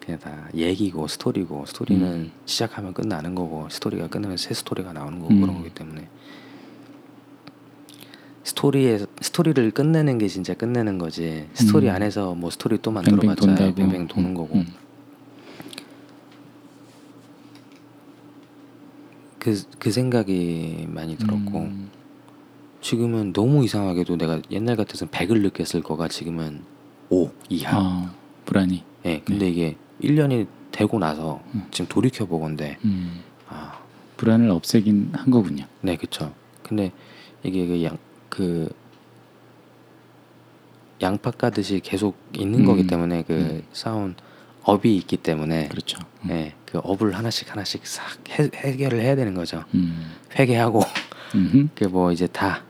그냥 0.00 0.20
다 0.20 0.48
얘기고 0.54 1.08
스토리고 1.08 1.64
스토리는 1.64 2.06
음. 2.06 2.30
시작하면 2.44 2.92
끝나는 2.92 3.34
거고 3.34 3.68
스토리가 3.70 4.08
끝나면 4.08 4.36
새 4.36 4.52
스토리가 4.52 4.92
나오는 4.92 5.18
거고 5.18 5.32
음. 5.32 5.40
그런 5.40 5.56
거기 5.56 5.70
때문에 5.70 6.06
스토리에 8.44 9.06
스토리를 9.22 9.70
끝내는 9.70 10.18
게 10.18 10.28
진짜 10.28 10.52
끝내는 10.52 10.98
거지 10.98 11.48
스토리 11.54 11.88
음. 11.88 11.94
안에서 11.94 12.34
뭐 12.34 12.50
스토리 12.50 12.76
또 12.82 12.92
뱅뱅 12.92 13.16
만들어봤자 13.16 13.46
돈다고. 13.46 13.74
뱅뱅 13.74 14.06
도는 14.08 14.30
음, 14.30 14.34
거고 14.34 14.62
그, 19.46 19.62
그 19.78 19.92
생각이 19.92 20.88
많이 20.88 21.16
들었고 21.16 21.58
음. 21.60 21.88
지금은 22.80 23.32
너무 23.32 23.64
이상하게도 23.64 24.16
내가 24.16 24.42
옛날 24.50 24.74
같아서는 24.74 25.12
100을 25.12 25.40
느꼈을 25.40 25.84
거가 25.84 26.08
지금은 26.08 26.64
5 27.10 27.30
이하 27.48 27.78
아, 27.78 28.14
불안이. 28.44 28.82
예, 29.04 29.20
근데 29.24 29.48
이게 29.48 29.76
1년이 30.02 30.48
되고 30.72 30.98
나서 30.98 31.40
음. 31.54 31.64
지금 31.70 31.86
돌이켜 31.88 32.26
보건데 32.26 32.76
음. 32.84 33.20
아, 33.48 33.78
불안을 34.16 34.50
없애긴 34.50 35.10
한 35.12 35.30
거군요. 35.30 35.64
네, 35.80 35.94
그쵸. 35.94 36.34
근데 36.64 36.90
이게 37.44 37.68
그 37.68 37.84
양, 37.84 37.98
그 38.28 38.68
양파 41.02 41.30
까듯이 41.30 41.78
계속 41.84 42.16
있는 42.36 42.60
음. 42.60 42.64
거기 42.66 42.88
때문에 42.88 43.22
그 43.22 43.32
음. 43.32 43.62
쌓은 43.72 44.16
업이 44.66 44.96
있기 44.96 45.16
때문에 45.18 45.68
그렇죠. 45.68 45.98
음. 46.24 46.30
예, 46.30 46.54
그 46.66 46.78
업을 46.82 47.14
하나씩 47.14 47.50
하나씩 47.50 47.86
싹 47.86 48.04
해, 48.38 48.50
해결을 48.54 49.00
해야 49.00 49.14
되는 49.16 49.32
거죠. 49.34 49.64
음. 49.74 50.12
회개하고. 50.38 50.82
그 51.74 51.84
뭐 51.88 52.10
이제 52.12 52.26
다 52.26 52.62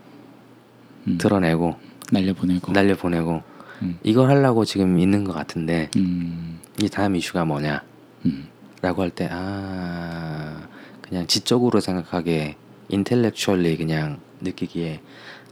음. 1.06 1.16
드러내고 1.18 1.76
날려보내고. 2.12 2.72
날려 2.72 2.96
보내고 2.96 3.42
음. 3.82 3.98
이걸 4.02 4.28
하려고 4.30 4.64
지금 4.64 4.98
있는 4.98 5.24
것 5.24 5.32
같은데 5.32 5.90
음. 5.96 6.60
이 6.82 6.88
다음 6.88 7.16
이슈가 7.16 7.44
뭐냐? 7.44 7.82
음. 8.26 8.48
라고 8.82 9.02
할 9.02 9.10
때 9.10 9.28
아 9.30 10.68
그냥 11.00 11.26
지적으로 11.26 11.80
생각하게 11.80 12.56
인텔렉츄얼리 12.88 13.76
그냥 13.78 14.20
느끼기에 14.42 15.00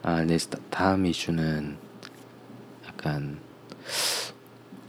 아내 0.02 0.36
다음 0.70 1.06
이슈는 1.06 1.76
약간 2.86 3.38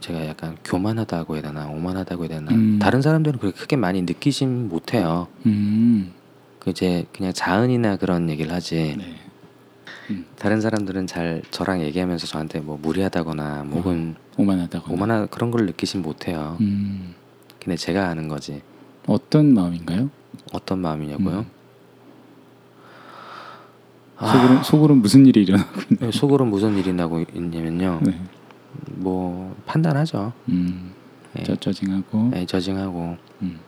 제가 0.06 0.24
약간 0.28 0.56
교만하다고 0.64 1.34
해야 1.34 1.42
되나 1.42 1.66
오만하다고 1.66 2.24
해야 2.24 2.28
되나 2.28 2.52
음. 2.52 2.78
다른 2.78 3.02
사람들은 3.02 3.40
그렇게 3.40 3.58
크게 3.58 3.74
많이 3.74 4.02
느끼진 4.02 4.68
못해요 4.68 5.26
음. 5.46 6.12
그 6.60 6.70
이제 6.70 7.06
그냥 7.12 7.32
자은이나 7.32 7.96
그런 7.96 8.30
얘기를 8.30 8.52
하지 8.52 8.94
네. 8.96 9.16
음. 10.10 10.26
다른 10.38 10.60
사람들은 10.60 11.08
잘 11.08 11.42
저랑 11.50 11.80
얘기하면서 11.82 12.28
저한테 12.28 12.60
뭐 12.60 12.78
무리하다거나 12.80 13.64
뭐 13.64 13.80
혹은 13.80 14.14
오만하다고. 14.36 14.94
오만한 14.94 15.26
그런 15.28 15.50
걸 15.50 15.66
느끼진 15.66 16.02
못해요 16.02 16.56
음. 16.60 17.14
근데 17.60 17.76
제가 17.76 18.08
아는 18.08 18.28
거지 18.28 18.62
어떤 19.08 19.54
마음인가요? 19.54 20.08
어떤 20.52 20.78
마음이냐고요? 20.78 21.38
음. 21.38 21.56
속으로 24.18 24.62
속으로 24.62 24.94
무슨 24.94 25.26
일이 25.26 25.42
일어나고 25.42 25.80
있나요? 25.90 26.10
네, 26.10 26.18
속으로 26.18 26.44
무슨 26.46 26.78
일이 26.78 26.92
나고 26.92 27.20
있냐면요. 27.34 28.00
네. 28.02 28.18
뭐 28.92 29.56
판단하죠. 29.66 30.32
음. 30.48 30.92
예. 31.38 31.42
저 31.42 31.56
저징하고. 31.56 32.30
예, 32.34 32.46
저징하고 32.46 33.16
음. 33.42 33.60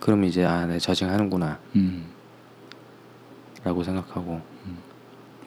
그럼 0.00 0.24
이제 0.24 0.44
아, 0.44 0.66
네, 0.66 0.78
저징하는구나 0.78 1.58
음. 1.76 2.06
라고 3.64 3.82
생각하고 3.82 4.40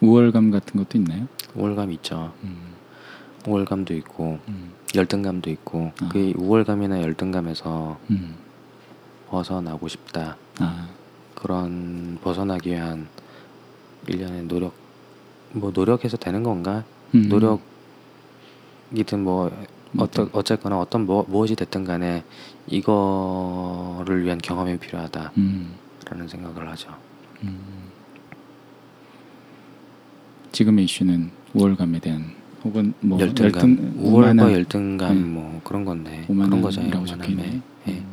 우월감 0.01 0.51
같은 0.51 0.83
것도 0.83 0.97
있나요? 0.97 1.27
우월감 1.55 1.91
있죠. 1.93 2.33
음. 2.43 2.71
우월감도 3.47 3.93
있고 3.95 4.39
음. 4.47 4.73
열등감도 4.95 5.49
있고 5.51 5.91
아. 6.01 6.09
그 6.09 6.33
우월감이나 6.35 7.01
열등감에서 7.01 7.99
음. 8.09 8.35
벗어나고 9.29 9.87
싶다. 9.87 10.37
아. 10.59 10.89
그런 11.35 12.17
벗어나기 12.21 12.71
위한 12.71 13.07
일련의 14.07 14.43
노력 14.43 14.73
뭐 15.53 15.71
노력해서 15.73 16.17
되는 16.17 16.43
건가? 16.43 16.83
음. 17.15 17.29
노력 17.29 17.61
이든 18.93 19.23
뭐 19.23 19.51
어떤 19.97 20.29
어쨌거나 20.33 20.79
어떤 20.79 21.05
뭐, 21.05 21.25
무엇이 21.27 21.55
됐든 21.55 21.83
간에 21.83 22.23
이거를 22.67 24.23
위한 24.23 24.37
경험이 24.37 24.77
필요하다라는 24.77 25.31
음. 25.37 26.27
생각을 26.27 26.69
하죠. 26.69 26.89
음. 27.43 27.59
지금의 30.51 30.85
이슈는 30.85 31.31
우월감에 31.53 31.99
대한 31.99 32.31
혹은 32.63 32.93
뭐 32.99 33.19
열등감, 33.19 33.71
열등 33.71 33.93
우월과 33.97 34.31
오만한- 34.43 34.51
열등감 34.51 35.15
네. 35.15 35.21
뭐 35.21 35.61
그런 35.63 35.85
건데 35.85 36.23
그런 36.27 36.61
거죠. 36.61 36.81
오만함에. 36.81 37.05
적혀있네요. 37.05 37.61
예. 37.87 38.03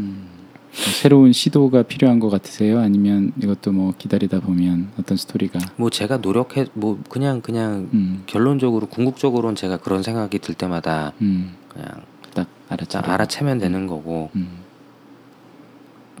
음. 0.00 0.28
새로운 0.76 1.32
시도가 1.32 1.84
필요한 1.84 2.20
것 2.20 2.28
같으세요? 2.28 2.80
아니면 2.80 3.32
이것도 3.42 3.72
뭐 3.72 3.94
기다리다 3.96 4.40
보면 4.40 4.92
어떤 5.00 5.16
스토리가 5.16 5.58
뭐 5.76 5.88
제가 5.88 6.18
노력해 6.18 6.66
뭐 6.74 7.00
그냥 7.08 7.40
그냥 7.40 7.88
음. 7.94 8.22
결론적으로 8.26 8.86
궁극적으로는 8.86 9.56
제가 9.56 9.78
그런 9.78 10.02
생각이 10.02 10.38
들 10.38 10.54
때마다 10.54 11.12
음. 11.22 11.54
그냥 11.68 11.88
딱 12.34 12.46
알아채 12.68 12.90
자, 12.90 13.02
알아채면 13.02 13.58
되는 13.58 13.86
거고 13.86 14.30
음. 14.36 14.58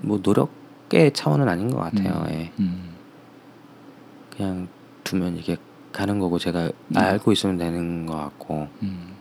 뭐 0.00 0.20
노력의 0.22 1.12
차원은 1.12 1.48
아닌 1.48 1.70
것 1.70 1.78
같아요. 1.78 2.24
음. 2.28 2.32
예. 2.32 2.50
음. 2.58 2.90
그냥 4.34 4.68
두면 5.04 5.36
이게 5.36 5.58
가는 5.92 6.18
거고 6.18 6.38
제가 6.38 6.64
음. 6.64 6.96
알고 6.96 7.32
있으면 7.32 7.58
되는 7.58 8.06
것 8.06 8.16
같고 8.16 8.68
음. 8.82 9.16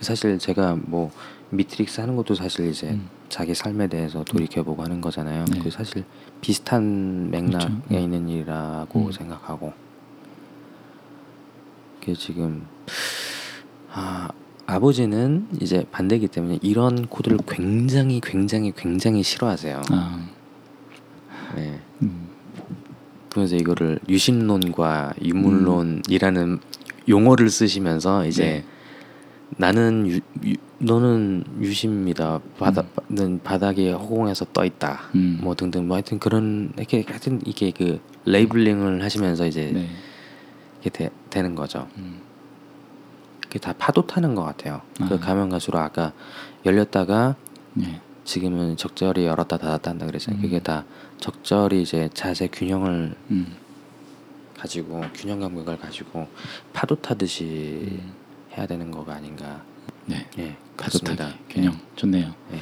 사실 0.00 0.38
제가 0.38 0.76
뭐 0.82 1.10
미트릭스 1.50 2.00
하는 2.00 2.16
것도 2.16 2.34
사실 2.34 2.68
이제 2.70 2.88
음. 2.88 3.08
자기 3.28 3.54
삶에 3.54 3.86
대해서 3.88 4.24
돌이켜보고 4.24 4.82
하는 4.82 5.00
거잖아요. 5.00 5.44
네. 5.46 5.60
그 5.60 5.70
사실 5.70 6.04
비슷한 6.40 7.30
맥락에 7.30 7.66
그렇죠. 7.66 7.82
음. 7.90 7.96
있는 7.96 8.28
일이라고 8.28 9.06
음. 9.06 9.12
생각하고 9.12 9.72
그게 12.00 12.14
지금 12.14 12.66
아 13.92 14.28
아버지는 14.66 15.46
이제 15.60 15.86
반대이기 15.90 16.28
때문에 16.28 16.58
이런 16.62 17.06
코드를 17.06 17.38
굉장히 17.48 18.20
굉장히 18.20 18.72
굉장히 18.76 19.22
싫어하세요. 19.22 19.82
아. 19.90 20.28
네. 21.54 21.80
음. 22.02 22.28
그래서 23.32 23.54
이거를 23.54 24.00
유신론과 24.08 25.14
유물론이라는 25.22 26.58
용어를 27.08 27.50
쓰시면서 27.50 28.26
이제 28.26 28.44
네. 28.44 28.64
나는 29.56 30.06
유, 30.06 30.20
유, 30.44 30.54
너는 30.78 31.44
유신입니다. 31.60 32.40
바닥은 32.58 33.40
바닥에 33.42 33.92
허공에서 33.92 34.46
떠 34.52 34.64
있다. 34.64 35.00
음. 35.14 35.38
뭐 35.42 35.54
등등 35.54 35.88
뭐 35.88 35.96
하여튼 35.96 36.18
그런 36.18 36.72
이렇게 36.76 37.04
하여튼 37.06 37.40
이게 37.46 37.70
그 37.70 38.00
레이블링을 38.26 39.02
하시면서 39.02 39.46
이제 39.46 39.70
네. 39.72 39.88
이게 40.80 40.90
되, 40.90 41.10
되는 41.30 41.54
거죠. 41.54 41.88
음. 41.96 42.20
그게 43.40 43.58
다 43.58 43.72
파도 43.78 44.06
타는 44.06 44.34
것 44.34 44.42
같아요. 44.42 44.82
아. 45.00 45.08
그 45.08 45.18
가면 45.18 45.48
갈수록 45.48 45.78
아까 45.78 46.12
열렸다가 46.66 47.36
네. 47.72 48.00
지금은 48.24 48.76
적절히 48.76 49.24
열었다 49.24 49.56
닫았다 49.56 49.90
한다 49.92 50.04
그랬잖아요. 50.04 50.40
음. 50.40 50.42
그게 50.42 50.60
다 50.60 50.84
적절히 51.18 51.82
이제 51.82 52.10
자세 52.12 52.48
균형을 52.48 53.14
음. 53.30 53.56
가지고 54.58 55.02
균형 55.14 55.40
감각을 55.40 55.78
가지고 55.78 56.28
파도 56.74 56.96
타듯이 56.96 57.98
음. 58.02 58.12
해야 58.56 58.66
되는 58.66 58.90
거가 58.90 59.14
아닌가. 59.14 59.62
네. 60.06 60.26
예, 60.38 60.56
가족타기 60.76 61.16
그렇습니다. 61.16 61.38
균형 61.48 61.78
좋네요. 61.96 62.34
예, 62.52 62.60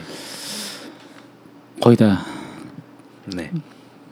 거의 1.80 1.96
다 1.96 2.24
네. 3.34 3.52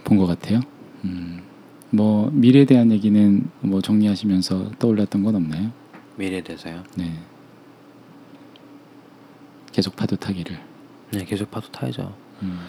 본 0.05 0.19
것 0.19 0.27
같아요. 0.27 0.61
음. 1.05 1.43
뭐 1.91 2.31
미래에 2.33 2.65
대한 2.65 2.91
얘기는 2.91 3.51
뭐 3.61 3.81
정리하시면서 3.81 4.73
떠올랐던 4.79 5.23
건 5.23 5.37
없나요? 5.37 5.71
미래에 6.17 6.43
대해서요. 6.43 6.83
네. 6.97 7.19
계속 9.73 9.97
파도 9.97 10.17
타기를. 10.17 10.59
네, 11.13 11.25
계속 11.25 11.51
파도 11.51 11.69
타야죠. 11.71 12.15
음. 12.43 12.61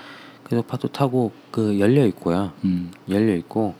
계속 0.49 0.67
파도 0.67 0.87
타고 0.89 1.31
그 1.51 1.79
열려 1.79 2.05
있고요. 2.07 2.51
음. 2.65 2.91
열려 3.09 3.35
있고 3.35 3.75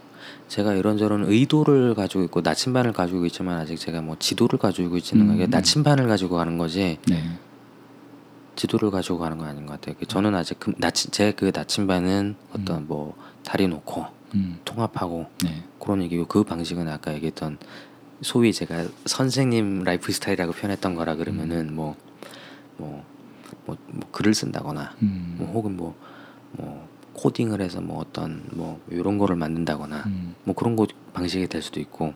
제가 0.48 0.74
이런저런 0.74 1.26
의도를 1.26 1.96
가지고 1.96 2.24
있고 2.24 2.42
나침반을 2.42 2.94
가지고 2.94 3.26
있지만 3.26 3.58
아직 3.58 3.78
제가 3.78 4.02
뭐 4.02 4.16
지도를 4.20 4.60
가지고 4.60 4.98
있지는 4.98 5.30
음, 5.30 5.38
게 5.38 5.46
음. 5.46 5.50
나침반을 5.50 6.08
가지고 6.08 6.36
가는 6.38 6.58
거지 6.58 6.98
네. 7.08 7.24
지도를 8.56 8.92
가지고 8.92 9.20
가는 9.20 9.38
건 9.38 9.48
아닌 9.48 9.66
것 9.66 9.74
같아요. 9.74 9.96
그 10.00 10.06
저는 10.06 10.36
아직 10.36 10.60
그 10.60 10.74
나치, 10.78 11.10
제그 11.10 11.52
나침반은 11.54 12.36
어떤 12.54 12.88
뭐 12.88 13.16
다리 13.44 13.68
놓고 13.68 14.06
음. 14.36 14.60
통합하고 14.66 15.28
네. 15.44 15.64
그런 15.80 16.02
얘기고 16.04 16.26
그 16.26 16.44
방식은 16.44 16.88
아까 16.88 17.14
얘기했던 17.14 17.58
소위 18.22 18.54
제가 18.54 18.86
선생님 19.06 19.84
라이프 19.84 20.12
스타일이라고 20.12 20.54
표현했던 20.54 20.96
거라 20.96 21.16
그러면은 21.16 21.74
뭐 21.74 21.96
뭐, 22.78 23.04
뭐, 23.66 23.78
뭐 23.88 24.10
글을 24.12 24.34
쓴다거나 24.34 24.96
음. 25.02 25.36
뭐 25.38 25.52
혹은 25.52 25.78
뭐, 25.78 25.96
뭐 26.52 26.88
코딩을 27.14 27.62
해서 27.62 27.82
뭐 27.82 28.00
어떤 28.00 28.44
뭐 28.52 28.82
이런 28.90 29.18
거를 29.18 29.36
만든다거나 29.36 30.04
음. 30.08 30.36
뭐 30.44 30.56
그런 30.56 30.76
거 30.76 30.88
방식이 31.14 31.48
될 31.48 31.62
수도 31.62 31.80
있고 31.80 32.14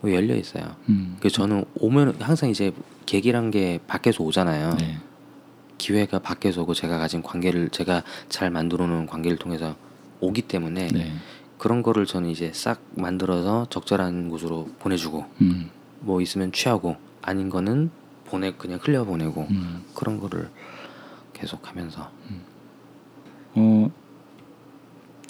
뭐 0.00 0.12
열려 0.12 0.34
있어요. 0.36 0.76
음. 0.88 1.16
그 1.20 1.30
저는 1.30 1.64
오면 1.80 2.16
항상 2.20 2.50
이제 2.50 2.72
계기란 3.06 3.50
게 3.50 3.80
밖에서 3.86 4.22
오잖아요. 4.22 4.74
네. 4.78 4.98
기회가 5.78 6.18
밖에서 6.18 6.62
오고 6.62 6.74
제가 6.74 6.98
가진 6.98 7.22
관계를 7.22 7.70
제가 7.70 8.02
잘 8.28 8.50
만들어 8.50 8.86
놓은 8.86 9.06
관계를 9.06 9.38
통해서 9.38 9.76
오기 10.20 10.42
때문에 10.42 10.88
네. 10.88 11.12
그런 11.56 11.82
거를 11.82 12.06
저는 12.06 12.30
이제 12.30 12.52
싹 12.54 12.80
만들어서 12.94 13.66
적절한 13.70 14.28
곳으로 14.28 14.68
보내주고 14.78 15.26
음. 15.40 15.70
뭐 16.00 16.20
있으면 16.20 16.52
취하고 16.52 16.96
아닌 17.22 17.48
거는 17.48 17.90
보내 18.26 18.52
그냥 18.52 18.78
흘려 18.82 19.04
보내고 19.04 19.46
음. 19.50 19.84
그런 19.94 20.20
거를 20.20 20.50
계속 21.32 21.68
하면서 21.68 22.10
어 23.58 23.90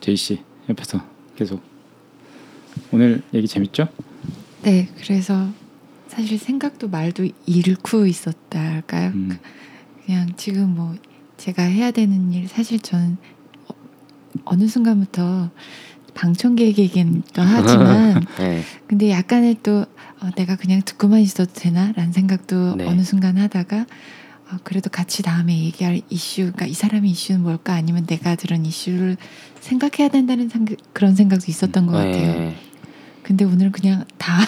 제이 0.01 0.17
씨 0.17 0.43
옆에서 0.69 1.01
계속 1.35 1.63
오늘 2.93 3.23
얘기 3.33 3.49
재밌죠? 3.49 3.89
네, 4.63 4.89
그래서 5.01 5.49
사실 6.09 6.39
생각도 6.39 6.89
말도 6.89 7.27
잃고 7.47 8.07
있었다 8.07 8.61
할까요? 8.61 9.13
음. 9.15 9.39
그냥 10.05 10.29
지금 10.37 10.75
뭐 10.75 10.95
제가 11.39 11.63
해야 11.63 11.91
되는 11.91 12.33
일 12.33 12.49
사실 12.49 12.81
저는 12.81 13.17
어, 13.69 13.75
어느 14.45 14.67
순간부터 14.67 15.51
방청객이긴 16.15 17.23
또 17.33 17.43
하지만 17.43 18.27
네. 18.39 18.63
근데 18.87 19.11
약간의 19.11 19.59
또 19.63 19.87
어, 20.21 20.31
내가 20.37 20.57
그냥 20.57 20.83
듣고만 20.85 21.21
있어도 21.21 21.51
되나라는 21.55 22.13
생각도 22.13 22.77
네. 22.77 22.87
어느 22.87 23.03
순간 23.03 23.39
하다가 23.39 23.81
어, 23.81 23.87
그래도 24.65 24.89
같이 24.91 25.23
다음에 25.23 25.59
얘기할 25.65 26.01
이슈, 26.09 26.43
그러니까 26.43 26.67
이 26.67 26.73
사람의 26.73 27.11
이슈는 27.11 27.43
뭘까 27.43 27.75
아니면 27.75 28.07
내가 28.07 28.35
들은 28.35 28.65
이슈를 28.65 29.17
생각해야 29.61 30.09
된다는 30.09 30.49
생각, 30.49 30.77
그런 30.93 31.15
생각도 31.15 31.47
있었던 31.49 31.87
것 31.87 31.93
같아요. 31.93 32.33
네. 32.39 32.57
근데 33.23 33.45
오늘 33.45 33.71
그냥 33.71 34.05
다 34.17 34.39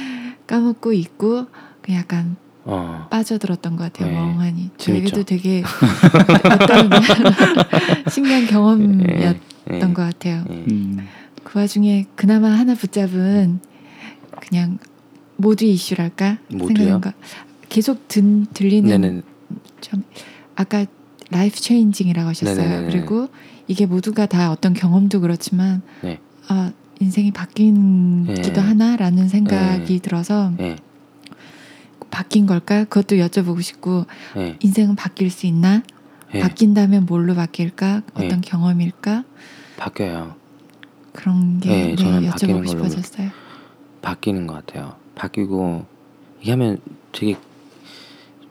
까먹고 0.46 0.92
있고 0.94 1.46
그냥 1.82 2.00
약간 2.00 2.36
어. 2.64 3.06
빠져들었던 3.10 3.76
것 3.76 3.84
같아요. 3.84 4.08
네. 4.08 4.14
멍하니. 4.14 4.70
저에게도 4.78 5.24
되게 5.24 5.62
어떤 6.50 6.90
신기한 8.10 8.46
경험이었던 8.46 9.40
네. 9.68 9.78
것 9.80 9.94
같아요. 9.94 10.44
네. 10.48 10.64
음. 10.70 11.06
그 11.44 11.58
와중에 11.58 12.06
그나마 12.16 12.50
하나 12.50 12.74
붙잡은 12.74 13.60
그냥 14.40 14.78
모두 15.36 15.64
이슈랄까 15.64 16.38
모두요? 16.48 16.76
생각한 16.76 17.00
거. 17.00 17.12
계속 17.68 18.08
든, 18.08 18.46
들리는 18.52 18.88
네네. 19.00 19.22
좀 19.80 20.04
아까 20.56 20.84
life 21.30 21.60
changing이라고 21.60 22.28
하셨어요. 22.28 22.56
네네네네. 22.56 22.92
그리고 22.92 23.28
이게 23.66 23.86
모두가 23.86 24.26
다 24.26 24.50
어떤 24.50 24.74
경험도 24.74 25.20
그렇지만 25.20 25.82
네. 26.02 26.18
아 26.48 26.72
인생이 27.00 27.30
바뀌기도 27.30 28.52
네. 28.52 28.60
하나라는 28.60 29.28
생각이 29.28 29.84
네. 29.94 29.98
들어서 30.00 30.52
네. 30.56 30.76
바뀐 32.10 32.46
걸까? 32.46 32.84
그것도 32.84 33.16
여쭤보고 33.16 33.62
싶고 33.62 34.06
네. 34.34 34.56
인생은 34.60 34.96
바뀔 34.96 35.30
수 35.30 35.46
있나? 35.46 35.82
네. 36.32 36.40
바뀐다면 36.40 37.06
뭘로 37.06 37.34
바뀔까? 37.34 38.02
어떤 38.14 38.28
네. 38.28 38.40
경험일까? 38.40 39.24
바뀌어요. 39.76 40.34
그런 41.12 41.60
게 41.60 41.96
저는 41.96 42.28
여쭤보고 42.30 42.68
싶어졌어요. 42.68 43.30
바뀌는 44.02 44.46
것 44.46 44.54
같아요. 44.66 44.94
바뀌고 45.14 45.84
이게 46.40 46.50
하면 46.52 46.78
되게 47.12 47.36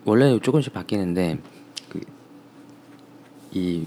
원래 0.05 0.39
조금씩 0.39 0.73
바뀌는데 0.73 1.39
그 1.89 2.01
이 3.51 3.85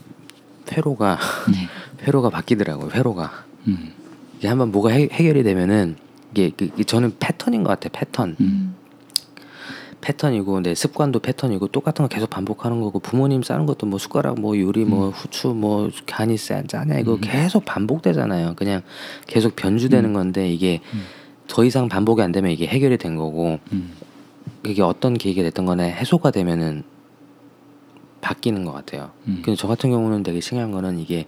회로가 0.70 1.18
네. 1.50 1.68
회로가 2.06 2.30
바뀌더라고요. 2.30 2.90
회로가 2.92 3.44
음. 3.68 3.92
이게 4.38 4.48
한번 4.48 4.72
뭐가 4.72 4.90
해, 4.90 5.08
해결이 5.10 5.42
되면은 5.42 5.96
이게 6.32 6.50
그, 6.56 6.68
그 6.70 6.84
저는 6.84 7.16
패턴인 7.18 7.62
것 7.62 7.70
같아요. 7.70 7.90
패턴 7.92 8.36
음. 8.40 8.74
패턴이고 10.00 10.62
내 10.62 10.74
습관도 10.74 11.20
패턴이고 11.20 11.68
똑같은 11.68 12.02
거 12.02 12.08
계속 12.08 12.28
반복하는 12.28 12.80
거고 12.80 12.98
부모님 12.98 13.44
싸는 13.44 13.66
것도 13.66 13.86
뭐 13.86 14.00
숟가락 14.00 14.40
뭐 14.40 14.58
요리 14.58 14.84
뭐 14.84 15.10
후추 15.10 15.48
뭐 15.48 15.90
간이 16.06 16.36
짜, 16.38 16.62
짜냐 16.66 16.98
이거 16.98 17.14
음. 17.14 17.20
계속 17.20 17.64
반복되잖아요. 17.64 18.54
그냥 18.56 18.82
계속 19.28 19.54
변주되는 19.54 20.10
음. 20.10 20.14
건데 20.14 20.50
이게 20.50 20.80
음. 20.92 21.04
더 21.46 21.64
이상 21.64 21.88
반복이 21.88 22.20
안 22.20 22.32
되면 22.32 22.50
이게 22.50 22.66
해결이 22.66 22.98
된 22.98 23.14
거고 23.14 23.60
음. 23.72 23.92
이게 24.64 24.82
어떤 24.82 25.14
계기가 25.14 25.42
됐던 25.42 25.66
거네 25.66 25.90
해소가 25.92 26.30
되면은 26.30 26.84
바뀌는 28.20 28.64
것 28.64 28.72
같아요. 28.72 29.10
음. 29.26 29.42
근데 29.44 29.56
저 29.56 29.66
같은 29.68 29.90
경우는 29.90 30.22
되게 30.22 30.40
신기한 30.40 30.70
거는 30.70 30.98
이게 30.98 31.26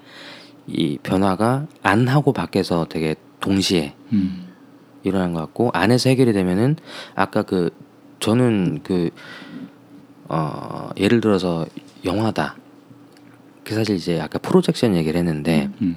이 0.67 0.99
변화가 1.03 1.67
안 1.83 2.09
하고 2.09 2.33
밖에서 2.33 2.87
되게 2.89 3.17
동시에 3.41 3.95
음. 4.13 4.53
일어난 5.03 5.33
것 5.35 5.41
같고 5.41 5.71
안에서 5.75 6.09
해결이 6.09 6.33
되면은 6.33 6.77
아까 7.15 7.43
그 7.43 7.71
저는 8.21 8.81
그 8.83 9.11
어, 10.29 10.89
예를 10.97 11.21
들어서 11.21 11.67
영화다. 12.05 12.57
그 13.65 13.75
사실 13.75 13.97
이제 13.97 14.21
아까 14.21 14.39
프로젝션 14.39 14.95
얘기를 14.95 15.19
했는데 15.19 15.71
음. 15.83 15.97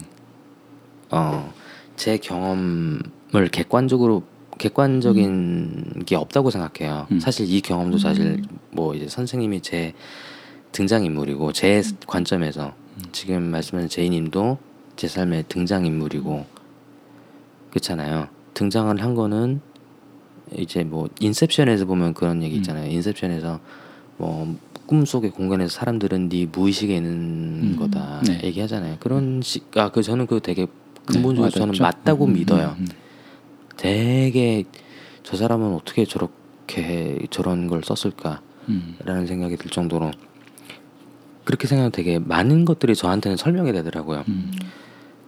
어, 1.11 1.53
제 1.95 2.17
경험을 2.17 3.47
객관적으로 3.51 4.23
객관적인 4.57 6.03
게 6.05 6.15
없다고 6.15 6.49
생각해요. 6.49 7.07
음. 7.11 7.19
사실 7.19 7.51
이 7.51 7.61
경험도 7.61 7.97
사실 7.97 8.25
음. 8.25 8.43
뭐 8.71 8.95
이제 8.95 9.07
선생님이 9.07 9.61
제 9.61 9.93
등장 10.71 11.05
인물이고 11.05 11.53
제 11.53 11.81
관점에서 12.05 12.73
지금 13.11 13.43
말씀하신 13.43 13.89
제이님도 13.89 14.57
제 14.95 15.07
삶의 15.07 15.45
등장 15.47 15.85
인물이고 15.85 16.45
그렇잖아요. 17.69 18.27
등장을 18.53 19.01
한 19.01 19.15
거는 19.15 19.61
이제 20.55 20.83
뭐 20.83 21.07
인셉션에서 21.19 21.85
보면 21.85 22.13
그런 22.13 22.41
얘기 22.41 22.55
음. 22.55 22.57
있잖아요. 22.57 22.89
인셉션에서 22.91 23.59
뭐 24.17 24.55
꿈속의 24.87 25.31
공간에서 25.31 25.69
사람들은 25.69 26.29
네 26.29 26.47
무의식에 26.51 26.95
있는 26.95 27.11
음. 27.11 27.75
거다 27.77 28.21
네. 28.25 28.41
얘기하잖아요. 28.43 28.97
그런 28.99 29.41
식아그 29.43 30.01
저는 30.01 30.27
그 30.27 30.39
되게 30.41 30.65
근본적으로 31.05 31.51
네, 31.51 31.59
저는? 31.59 31.75
맞다고 31.79 32.25
음, 32.25 32.33
믿어요. 32.33 32.75
음, 32.79 32.85
음. 32.85 33.06
되게 33.77 34.65
저 35.23 35.37
사람은 35.37 35.73
어떻게 35.73 36.05
저렇게 36.05 37.19
저런 37.29 37.67
걸 37.67 37.83
썼을까라는 37.83 38.41
음. 38.69 39.25
생각이 39.27 39.57
들 39.57 39.69
정도로 39.71 40.11
그렇게 41.43 41.67
생각하면 41.67 41.91
되게 41.91 42.19
많은 42.19 42.65
것들이 42.65 42.95
저한테는 42.95 43.37
설명이 43.37 43.71
되더라고요. 43.71 44.25
음. 44.27 44.51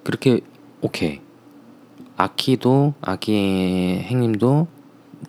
그렇게 0.03 0.41
오케이 0.81 1.21
아키도 2.17 2.93
아키 2.99 3.33
행님도 4.03 4.67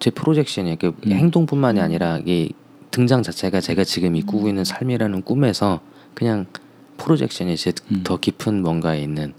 제 0.00 0.10
프로젝션이에요. 0.10 0.76
그 0.78 0.88
음. 1.06 1.12
행동뿐만이 1.12 1.80
아니라 1.80 2.20
이 2.24 2.52
등장 2.90 3.22
자체가 3.22 3.60
제가 3.60 3.84
지금 3.84 4.16
이 4.16 4.22
꾸고 4.22 4.48
있는 4.48 4.64
삶이라는 4.64 5.22
꿈에서 5.22 5.80
그냥 6.14 6.46
프로젝션이 6.96 7.56
제 7.56 7.72
음. 7.92 8.02
더 8.02 8.18
깊은 8.18 8.62
뭔가에 8.62 9.00
있는 9.00 9.32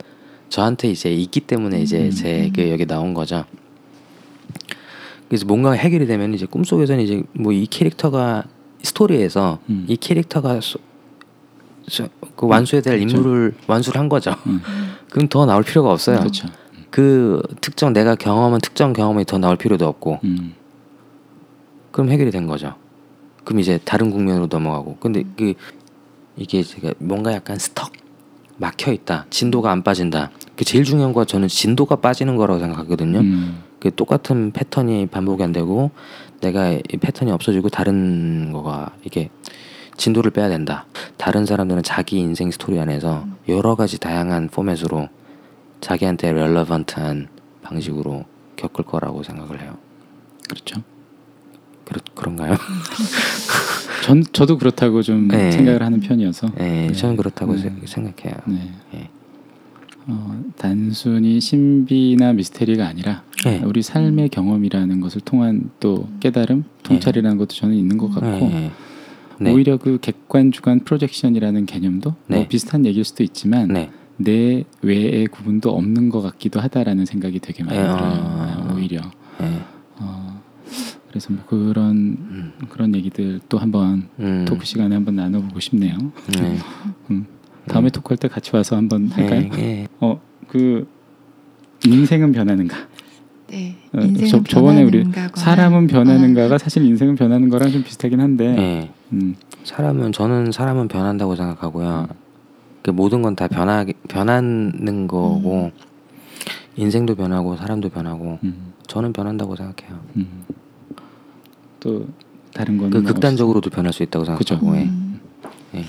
저한테 0.50 0.89
이제 0.89 1.12
있기 1.13 1.41
때문에 1.41 1.82
이제 1.82 2.06
음. 2.06 2.12
제그 2.12 2.70
여기 2.70 2.86
나온 2.86 3.13
거죠. 3.13 3.46
그래서 5.32 5.46
뭔가 5.46 5.72
해결이 5.72 6.08
되면 6.08 6.34
이제 6.34 6.46
꿈속에서는 6.46 7.02
이제 7.02 7.24
뭐 7.32 7.54
이 7.54 7.65
캐릭터가 7.65 8.44
스토리에서 8.82 9.60
음. 9.70 9.86
이 9.88 9.96
캐릭터가 9.96 10.60
소, 10.60 10.78
소, 11.88 12.10
그 12.36 12.48
완수해야 12.48 12.82
될 12.82 13.00
그렇죠. 13.00 13.15
인물을 13.15 13.54
완수를 13.65 13.98
한 13.98 14.10
거죠. 14.10 14.36
음. 14.48 14.60
그럼 15.10 15.30
더 15.30 15.46
나올 15.46 15.63
필요가 15.63 15.89
없어요. 15.89 16.20
그렇죠. 16.20 16.50
그 16.89 17.41
특정 17.62 17.94
내가 17.94 18.15
경험한 18.15 18.60
특정 18.60 18.91
경험이 18.91 19.24
더 19.24 19.38
나올 19.38 19.56
필요도 19.56 19.88
없고 19.88 20.20
음. 20.26 20.54
그럼 21.91 22.10
해결이 22.10 22.30
된 22.32 22.46
거죠. 22.46 22.76
그럼 23.46 23.62
이제 23.62 23.80
다른 23.86 24.12
국면으로 24.12 24.48
넘어가고 24.52 24.98
근데 25.00 25.24
그 25.38 25.54
이게 26.36 26.62
제가 26.62 26.94
뭔가 26.98 27.32
약간 27.32 27.58
스턱 27.58 27.94
막혀 28.58 28.91
있다 28.91 29.28
진도가 29.30 29.72
안 29.72 29.82
빠진다 29.82 30.30
그 30.58 30.65
제일 30.65 30.84
중요한 30.84 31.13
거 31.13 31.24
저는 31.24 31.48
진도가 31.48 31.96
빠지는 31.96 32.36
거라고 32.36 32.60
생각하거든요. 32.60 33.22
음. 33.82 33.89
그 33.89 33.94
똑같은 33.96 34.52
패턴이 34.52 35.08
반복이 35.08 35.41
안 35.44 35.52
되고 35.52 35.91
내가 36.39 36.72
이 36.72 36.82
패턴이 37.00 37.32
없어지고 37.32 37.70
다른 37.70 38.52
거가 38.54 38.91
이게 39.04 39.30
진도를 39.98 40.32
빼야 40.32 40.50
된다. 40.50 40.86
다른 41.17 41.46
사람들은 41.46 41.84
자기 41.84 42.20
인생 42.20 42.50
스토리 42.52 42.80
안에서 42.80 43.26
여러 43.50 43.76
가지 43.76 44.00
다양한 44.00 44.50
포맷으로 44.50 45.10
자기한테 45.82 46.32
렐러번트한 46.32 47.28
방식으로 47.63 48.26
겪을 48.56 48.86
거라고 48.86 49.24
생각을 49.24 49.62
해요. 49.62 49.78
그렇죠. 50.48 50.82
그렇 51.86 52.02
그런가요? 52.15 52.56
전 54.06 54.24
저도 54.32 54.58
그렇다고 54.58 55.02
좀 55.02 55.28
네. 55.28 55.52
생각을 55.52 55.84
하는 55.84 56.00
편이어서. 56.00 56.52
예, 56.60 56.63
네. 56.63 56.91
저는 56.94 57.17
그렇다고 57.17 57.56
네. 57.56 57.62
세- 57.62 57.74
생각해요. 57.86 58.36
네. 58.46 59.10
예. 60.08 60.12
어, 60.12 60.44
단순히 60.58 61.40
신비나 61.40 62.34
미스테리가 62.34 62.88
아니라 62.88 63.24
예. 63.46 63.60
우리 63.60 63.82
삶의 63.82 64.30
경험이라는 64.30 65.02
것을 65.02 65.22
통한 65.22 65.70
또 65.80 66.08
깨달음, 66.20 66.64
통찰이라는 66.84 67.38
것도 67.38 67.56
저는 67.56 67.76
있는 67.76 67.98
것 67.98 68.10
같고 68.10 68.46
예. 68.52 68.72
네. 69.40 69.52
오히려 69.52 69.78
그 69.78 69.98
객관 70.00 70.52
주관 70.52 70.82
프로젝션이라는 70.82 71.66
개념도 71.66 72.16
네. 72.28 72.38
뭐 72.38 72.48
비슷한 72.48 72.86
얘기일 72.86 73.04
수도 73.04 73.24
있지만 73.24 73.70
네. 73.70 73.90
내 74.18 74.64
외의 74.82 75.26
구분도 75.28 75.72
없는 75.72 76.10
것 76.10 76.22
같기도 76.22 76.60
하다라는 76.60 77.06
생각이 77.06 77.40
되게 77.40 77.64
많이 77.64 77.78
예, 77.78 77.82
들어요. 77.82 77.98
아. 77.98 78.66
네, 78.68 78.74
오히려 78.74 79.02
예. 79.42 79.62
어, 80.00 80.42
그래서 81.10 81.34
뭐 81.34 81.44
그런 81.48 81.96
음. 81.96 82.54
그런 82.70 82.94
얘기들 82.94 83.40
또 83.50 83.58
한번 83.58 84.08
음. 84.20 84.46
토크 84.48 84.66
시간에 84.66 84.94
한번 84.94 85.16
나눠보고 85.16 85.60
싶네요. 85.60 85.98
네. 86.40 86.58
음. 87.10 87.26
다음에 87.67 87.89
토크할 87.89 88.17
때 88.17 88.28
같이 88.28 88.52
와서 88.56 88.76
한번 88.76 89.08
할까요? 89.10 89.50
예, 89.58 89.62
예. 89.62 89.88
어그 90.00 90.88
인생은 91.86 92.32
변하는가? 92.32 92.78
네. 93.47 93.76
어, 93.93 94.00
인생은 94.02 94.30
저- 94.30 94.43
저번에 94.43 94.84
우리. 94.84 95.04
사람은 95.36 95.88
변하는가가 95.88 96.58
사실 96.58 96.84
인생은 96.86 97.15
변하는 97.15 97.50
거랑 97.50 97.71
좀 97.71 97.84
비슷하긴 97.84 98.19
한데. 98.19 98.56
예. 98.58 98.89
음, 99.13 99.36
사람은 99.63 100.12
저는 100.13 100.52
사람은 100.52 100.88
변한다고 100.88 101.36
생각하고요. 101.36 102.08
그 102.82 102.89
모든 102.91 103.21
건 103.21 103.36
다 103.36 103.47
변하 103.47 103.86
변하는 104.08 105.08
거고 105.08 105.71
인생도 106.78 107.15
변하고 107.15 107.56
사람도 107.58 107.89
변하고 107.89 108.39
음, 108.43 108.74
저는 108.88 109.13
변한다고 109.13 109.56
생각해요. 109.56 110.00
음. 110.15 110.45
또 111.80 112.08
다른 112.54 112.78
거는 112.78 112.91
그뭐 112.91 113.04
극단적으로도 113.04 113.69
변할 113.69 113.93
수 113.93 114.02
있다고. 114.04 114.26
생각하고 114.26 114.76
예. 114.78 114.84
음. 114.84 115.19
예. 115.76 115.86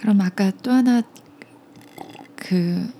그럼 0.00 0.20
아까 0.22 0.50
또 0.62 0.72
하나 0.72 1.02
그 2.34 2.90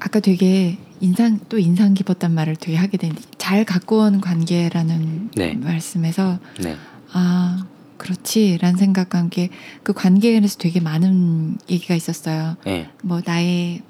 아까 0.00 0.20
되게 0.20 0.78
인상 1.00 1.38
또 1.48 1.58
인상 1.58 1.94
깊었단 1.94 2.32
말을 2.32 2.56
되게 2.56 2.76
하게 2.76 2.96
되는데 2.96 3.22
잘 3.38 3.64
갖고 3.64 4.00
온 4.00 4.20
관계라는 4.20 5.30
네. 5.34 5.54
말씀에서 5.54 6.38
네. 6.60 6.76
아 7.12 7.66
그렇지라는 7.98 8.76
생각과 8.78 9.18
함께 9.18 9.48
그 9.82 9.92
관계에 9.92 10.32
대해서 10.32 10.58
되게 10.58 10.80
많은 10.80 11.58
얘기가 11.70 11.94
있었어요. 11.94 12.56
예. 12.66 12.90
뭐 13.02 13.20
나의 13.24 13.82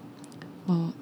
뭐 0.67 0.93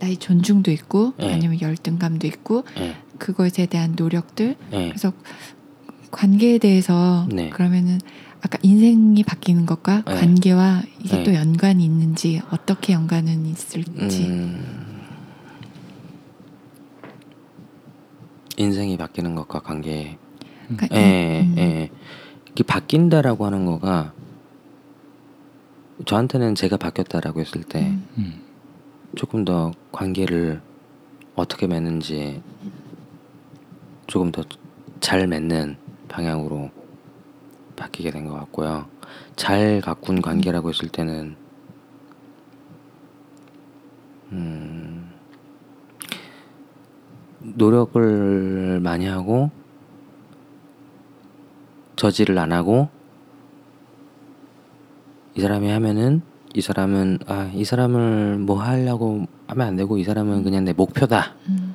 나의 0.00 0.16
존중도 0.16 0.70
있고 0.72 1.14
네. 1.18 1.32
아니면 1.32 1.60
열등감도 1.60 2.26
있고 2.26 2.64
예. 2.78 2.96
그것에 3.18 3.66
대한 3.66 3.94
노력들 3.96 4.56
예. 4.72 4.88
그래서 4.88 5.12
관계에 6.12 6.58
대해서 6.58 7.26
네. 7.28 7.50
그러면은 7.50 7.98
아까 8.40 8.58
인생이 8.62 9.24
바뀌는 9.24 9.66
것과 9.66 10.02
네. 10.06 10.14
관계와 10.14 10.82
이게 11.00 11.16
네. 11.16 11.24
또 11.24 11.34
연관이 11.34 11.84
있는지 11.84 12.40
어떻게 12.50 12.92
연관은 12.92 13.46
있을지 13.46 14.26
음, 14.26 15.02
인생이 18.56 18.96
바뀌는 18.96 19.34
것과 19.34 19.60
관계. 19.60 20.18
그러니까 20.68 20.88
예, 20.96 21.40
음, 21.40 21.54
예. 21.58 21.90
이게 22.50 22.62
바뀐다라고 22.62 23.46
하는 23.46 23.64
거가 23.64 24.12
저한테는 26.04 26.54
제가 26.54 26.76
바뀌었다라고 26.76 27.40
했을 27.40 27.62
때 27.62 27.80
음, 27.80 28.06
음, 28.18 28.42
조금 29.16 29.44
더 29.44 29.72
관계를 29.92 30.60
어떻게 31.34 31.66
맺는지 31.66 32.42
조금 34.06 34.30
더 34.30 34.42
잘 35.02 35.26
맺는 35.26 35.76
방향으로 36.12 36.70
바뀌게 37.76 38.10
된 38.10 38.26
것 38.28 38.34
같고요. 38.34 38.86
잘 39.34 39.80
가꾼 39.80 40.20
관계라고 40.22 40.68
했을 40.68 40.88
때는 40.88 41.36
음, 44.32 45.10
노력을 47.40 48.80
많이 48.80 49.06
하고 49.06 49.50
저지를 51.96 52.38
안 52.38 52.52
하고 52.52 52.88
이 55.34 55.40
사람이 55.40 55.70
하면은 55.70 56.22
이 56.54 56.60
사람은 56.60 57.18
아 57.26 57.50
이 57.54 57.64
사람을 57.64 58.38
뭐 58.38 58.60
하려고 58.62 59.26
하면 59.48 59.66
안 59.66 59.76
되고 59.76 59.96
이 59.98 60.04
사람은 60.04 60.42
그냥 60.42 60.64
내 60.64 60.72
목표다. 60.72 61.34
음, 61.48 61.74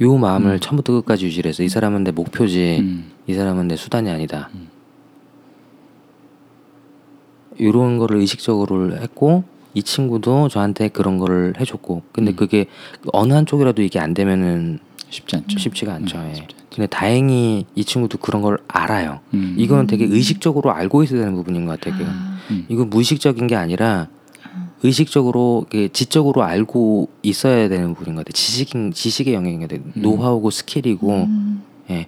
요 0.00 0.16
마음을 0.16 0.52
음. 0.52 0.60
처음부터 0.60 0.92
끝까지 0.94 1.26
유지를 1.26 1.48
해서 1.48 1.62
이 1.62 1.68
사람은 1.68 2.04
내 2.04 2.12
목표지 2.12 2.78
음, 2.80 3.10
이 3.26 3.34
사람은 3.34 3.68
내 3.68 3.76
수단이 3.76 4.10
아니다. 4.10 4.48
음. 4.54 4.68
이런 7.56 7.98
거를 7.98 8.18
의식적으로 8.18 8.96
했고 8.96 9.42
이 9.74 9.82
친구도 9.82 10.48
저한테 10.48 10.88
그런 10.88 11.18
거를 11.18 11.54
해줬고 11.58 12.02
근데 12.12 12.32
음. 12.32 12.36
그게 12.36 12.66
어느 13.12 13.32
한쪽이라도 13.32 13.82
이게 13.82 13.98
안 13.98 14.14
되면은 14.14 14.78
쉽지 15.10 15.36
않죠. 15.36 15.58
쉽지가 15.58 15.94
않죠. 15.94 16.18
음, 16.18 16.28
예. 16.30 16.34
쉽지 16.34 16.54
않죠. 16.54 16.68
근데 16.74 16.86
다행히 16.86 17.66
이 17.74 17.84
친구도 17.84 18.18
그런 18.18 18.40
걸 18.42 18.58
알아요. 18.68 19.20
음, 19.34 19.54
이거는 19.58 19.88
되게 19.88 20.04
의식적으로 20.04 20.72
알고 20.72 21.02
있어야 21.02 21.20
되는 21.20 21.34
부분인 21.34 21.66
것 21.66 21.80
같아요. 21.80 21.98
그 21.98 22.04
아, 22.08 22.38
음, 22.50 22.66
이거 22.68 22.84
무의식적인 22.84 23.48
게 23.48 23.56
아니라 23.56 24.08
아, 24.10 24.17
의식적으로 24.82 25.66
지적으로 25.92 26.42
알고 26.42 27.08
있어야 27.22 27.68
되는 27.68 27.94
부분인 27.94 28.14
것 28.16 28.24
같아요. 28.24 28.32
지식 28.32 28.70
지식의 28.94 29.34
영역인 29.34 29.60
것 29.60 29.68
같아요. 29.68 29.84
음. 29.96 30.02
노하우고 30.02 30.50
스킬이고 30.50 31.12
음, 31.24 31.62
예. 31.90 32.06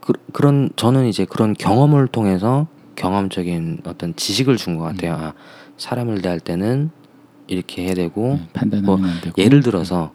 그, 0.00 0.12
그런 0.32 0.68
저는 0.76 1.06
이제 1.06 1.24
그런 1.24 1.54
경험을 1.54 2.08
통해서 2.08 2.66
경험적인 2.96 3.80
어떤 3.86 4.14
지식을 4.16 4.56
준 4.56 4.76
것 4.78 4.84
같아요. 4.84 5.14
아, 5.14 5.32
사람을 5.78 6.20
대할 6.22 6.40
때는 6.40 6.90
이렇게 7.46 7.84
해야 7.86 7.94
되고 7.94 8.34
네, 8.40 8.48
판단하면 8.52 8.84
뭐 9.00 9.10
안 9.10 9.20
되고. 9.20 9.42
예를 9.42 9.62
들어서 9.62 10.12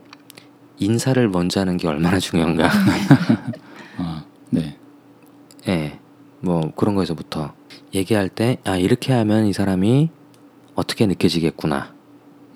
인사를 0.78 1.28
먼저 1.30 1.60
하는 1.60 1.78
게 1.78 1.88
얼마나 1.88 2.20
중요한가. 2.20 2.70
어, 3.98 4.22
네. 4.52 4.78
예. 5.68 6.00
뭐 6.42 6.72
그런 6.76 6.96
거에서부터 6.96 7.54
얘기할 7.94 8.30
때 8.30 8.58
아 8.64 8.78
이렇게 8.78 9.12
하면 9.14 9.46
이 9.48 9.54
사람이 9.54 10.10
어떻게 10.80 11.06
느껴지겠구나. 11.06 11.94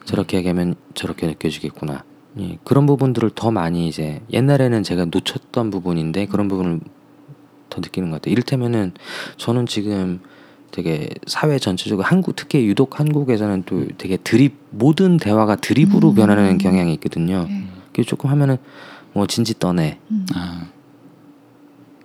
저렇게 0.05 0.37
얘기하면 0.37 0.75
저렇게 0.93 1.27
느껴지겠구나. 1.27 2.05
예, 2.39 2.57
그런 2.63 2.85
부분들을 2.85 3.31
더 3.35 3.51
많이 3.51 3.87
이제 3.87 4.21
옛날에는 4.31 4.81
제가 4.81 5.05
놓쳤던 5.05 5.69
부분인데 5.69 6.27
그런 6.27 6.47
부분을 6.47 6.79
더 7.69 7.81
느끼는 7.81 8.09
것 8.09 8.21
같아요. 8.21 8.31
이를테면은 8.31 8.93
저는 9.37 9.65
지금 9.65 10.21
되게 10.71 11.09
사회 11.27 11.59
전체적으로 11.59 12.05
한국 12.07 12.35
특히 12.35 12.65
유독 12.65 12.99
한국에서는 12.99 13.63
또 13.65 13.85
되게 13.97 14.17
드립 14.17 14.55
모든 14.71 15.17
대화가 15.17 15.57
드립으로 15.57 16.11
음. 16.11 16.15
변하는 16.15 16.57
경향이 16.57 16.93
있거든요. 16.95 17.45
네. 17.47 17.65
그 17.91 18.03
조금 18.03 18.29
하면은 18.29 18.57
뭐 19.13 19.27
진지 19.27 19.59
떠네. 19.59 19.99
음, 20.09 20.25
아, 20.33 20.67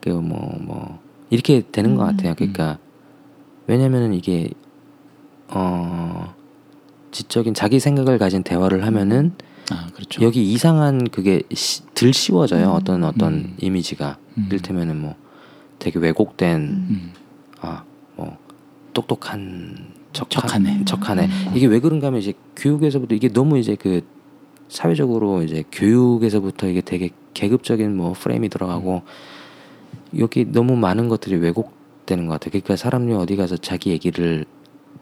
그뭐뭐 0.00 0.98
이렇게 1.30 1.62
되는 1.72 1.94
것 1.94 2.02
음. 2.02 2.08
같아요. 2.08 2.34
그러니까 2.34 2.78
왜냐면은 3.68 4.12
이게 4.14 4.50
어 5.48 6.34
지적인 7.10 7.54
자기 7.54 7.80
생각을 7.80 8.18
가진 8.18 8.42
대화를 8.42 8.84
하면은 8.86 9.32
아 9.70 9.88
그렇죠. 9.94 10.22
여기 10.22 10.50
이상한 10.52 11.08
그게 11.08 11.42
시, 11.52 11.82
들 11.94 12.12
씌워져요. 12.12 12.68
음. 12.68 12.72
어떤 12.72 13.04
어떤 13.04 13.34
음. 13.34 13.56
이미지가 13.60 14.18
음. 14.38 14.46
이를테면은 14.48 15.00
뭐 15.00 15.14
되게 15.78 15.98
왜곡된 15.98 16.60
음. 16.60 16.86
음, 16.90 17.12
아뭐 17.60 18.36
똑똑한 18.92 19.94
척 20.12 20.30
척하네. 20.30 20.84
척하네. 20.84 21.26
음. 21.26 21.52
이게 21.54 21.66
왜 21.66 21.80
그런가 21.80 22.08
하면 22.08 22.20
이제 22.20 22.32
교육에서부터 22.56 23.14
이게 23.14 23.28
너무 23.28 23.58
이제 23.58 23.76
그 23.76 24.02
사회적으로 24.68 25.42
이제 25.42 25.64
교육에서부터 25.72 26.68
이게 26.68 26.80
되게 26.80 27.10
계급적인 27.34 27.96
뭐 27.96 28.12
프레임이 28.12 28.48
들어가고 28.48 29.02
여기 30.18 30.44
너무 30.50 30.76
많은 30.76 31.08
것들이 31.08 31.36
왜곡되는 31.36 32.26
것 32.26 32.32
같아요. 32.32 32.50
그러니까 32.50 32.76
사람이 32.76 33.12
어디 33.14 33.36
가서 33.36 33.56
자기 33.56 33.90
얘기를 33.90 34.44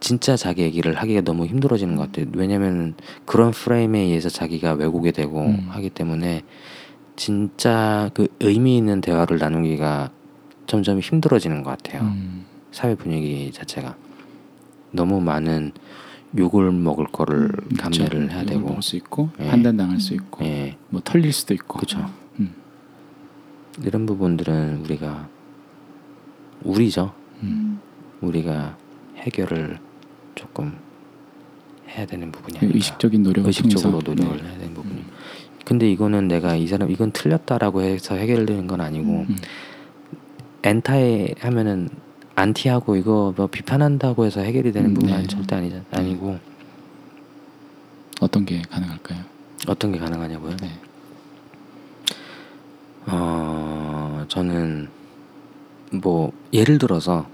진짜 0.01 0.37
자기 0.37 0.63
얘기를 0.63 0.95
하기가 0.95 1.23
너무 1.23 1.47
힘들어지는 1.47 1.97
것 1.97 2.07
같아요. 2.07 2.27
왜냐면 2.35 2.95
그런 3.25 3.51
프레임에 3.51 3.99
의해서 4.01 4.29
자기가 4.29 4.73
왜곡이 4.75 5.13
되고 5.13 5.47
음. 5.47 5.67
하기 5.71 5.91
때문에 5.91 6.43
진짜 7.17 8.11
그 8.15 8.29
의미 8.41 8.77
있는 8.77 9.01
대화를 9.01 9.39
나누기가 9.39 10.11
점점 10.67 11.01
힘들어지는 11.01 11.63
것 11.63 11.71
같아요. 11.71 12.03
음, 12.03 12.45
사회 12.73 12.95
분위기 12.95 13.51
자체가 13.53 13.97
너무 14.91 15.21
많은 15.21 15.73
욕을 16.37 16.73
먹을 16.73 17.07
거를 17.07 17.51
감내를 17.79 18.09
그렇죠. 18.27 18.35
해야 18.35 18.45
되고 18.45 18.61
먹을 18.69 18.83
수 18.83 18.97
있고 18.97 19.31
예. 19.41 19.49
판단당할 19.49 20.01
수 20.01 20.13
있고 20.15 20.45
예 20.45 20.77
뭐 20.91 21.01
털릴 21.03 21.33
수도 21.33 21.55
있고 21.55 21.79
그렇죠 21.79 22.11
음. 22.41 22.53
이런 23.85 24.05
부분들은 24.07 24.81
우리가 24.85 25.29
우리죠 26.63 27.15
음. 27.43 27.81
우리가 28.21 28.77
해결을 29.17 29.79
조금 30.37 30.79
해야 31.89 32.07
되는 32.07 32.31
부분이 32.31 32.59
그 32.61 32.67
아닌가 32.67 32.77
의식적인 32.77 33.25
노력을 33.25 33.49
의식적으로 33.49 34.01
통해서 34.01 34.23
노력을 34.23 34.43
네. 34.45 34.49
해야 34.49 34.59
되는 34.59 34.75
부분이 34.75 35.05
근데 35.65 35.91
이거는 35.91 36.29
내가 36.29 36.55
이 36.55 36.69
사람 36.69 36.89
이건 36.91 37.11
틀렸다라고 37.11 37.83
해서 37.83 38.15
해결되는 38.15 38.69
건 38.69 38.81
아니고 38.81 39.27
음. 39.29 39.37
엔타에 40.63 41.35
하면은 41.41 41.89
안티하고 42.37 42.97
이거 42.97 43.35
뭐 43.37 43.49
비판한다고 43.49 44.27
해서 44.27 44.41
해결이 44.41 44.71
되는 44.71 44.91
음, 44.91 44.95
부분은 44.95 45.23
네. 45.23 45.27
절대 45.27 45.57
아니 45.57 45.73
아니고 45.91 46.39
어떤 48.21 48.45
게 48.45 48.63
가능할까요? 48.63 49.21
어떤 49.67 49.93
게 49.93 49.99
가능하냐고요? 49.99 50.57
네. 50.57 50.71
어 53.07 54.25
저는 54.29 54.89
뭐 55.93 56.33
예를 56.53 56.79
들어서 56.79 57.27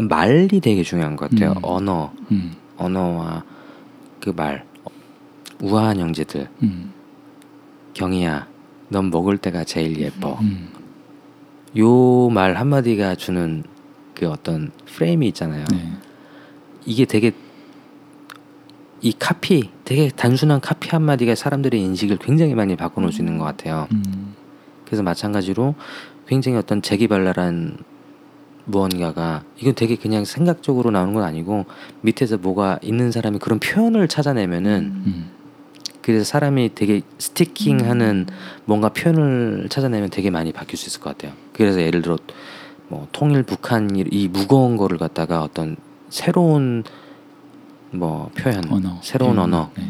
말이 0.00 0.60
되게 0.60 0.82
중요한 0.82 1.16
것 1.16 1.30
같아요. 1.30 1.52
음. 1.52 1.60
언어 1.62 2.12
음. 2.30 2.54
언어와 2.76 3.44
그 4.20 4.30
말 4.30 4.64
우아한 5.60 5.98
형제들 5.98 6.48
음. 6.62 6.92
경이야 7.94 8.46
넌 8.88 9.10
먹을 9.10 9.38
때가 9.38 9.64
제일 9.64 9.98
예뻐 10.00 10.38
음. 10.40 10.68
요말 11.76 12.56
한마디가 12.56 13.14
주는 13.14 13.64
그 14.14 14.28
어떤 14.28 14.70
프레임이 14.86 15.28
있잖아요 15.28 15.64
네. 15.70 15.92
이게 16.84 17.04
되게 17.04 17.32
이 19.02 19.12
카피 19.12 19.70
되게 19.84 20.08
단순한 20.08 20.60
카피 20.60 20.88
한마디가 20.90 21.34
사람들의 21.34 21.80
인식을 21.80 22.18
굉장히 22.18 22.54
많이 22.54 22.76
바꿔놓을 22.76 23.12
수 23.12 23.20
있는 23.20 23.38
것 23.38 23.44
같아요 23.44 23.88
음. 23.92 24.34
그래서 24.84 25.02
마찬가지로 25.02 25.74
굉장히 26.26 26.58
어떤 26.58 26.82
재기발랄한 26.82 27.78
무언가가 28.66 29.42
이건 29.58 29.74
되게 29.74 29.96
그냥 29.96 30.24
생각적으로 30.24 30.90
나오는 30.90 31.14
건 31.14 31.22
아니고 31.22 31.64
밑에서 32.02 32.36
뭐가 32.36 32.78
있는 32.82 33.10
사람이 33.12 33.38
그런 33.38 33.58
표현을 33.58 34.08
찾아내면은 34.08 34.92
음. 35.06 35.30
그래서 36.02 36.24
사람이 36.24 36.74
되게 36.74 37.00
스티킹하는 37.18 38.26
뭔가 38.64 38.90
표현을 38.90 39.68
찾아내면 39.70 40.10
되게 40.10 40.30
많이 40.30 40.52
바뀔 40.52 40.76
수 40.78 40.88
있을 40.88 41.00
것 41.00 41.16
같아요. 41.16 41.32
그래서 41.52 41.80
예를 41.80 42.02
들어 42.02 42.18
뭐 42.88 43.08
통일 43.12 43.42
북한 43.42 43.96
이- 43.96 44.04
이 44.10 44.28
무거운 44.28 44.76
거를 44.76 44.98
갖다가 44.98 45.42
어떤 45.42 45.76
새로운 46.08 46.84
뭐 47.90 48.30
표현, 48.36 48.62
언어. 48.70 48.98
새로운 49.02 49.34
음. 49.38 49.42
언어, 49.42 49.70
네. 49.76 49.88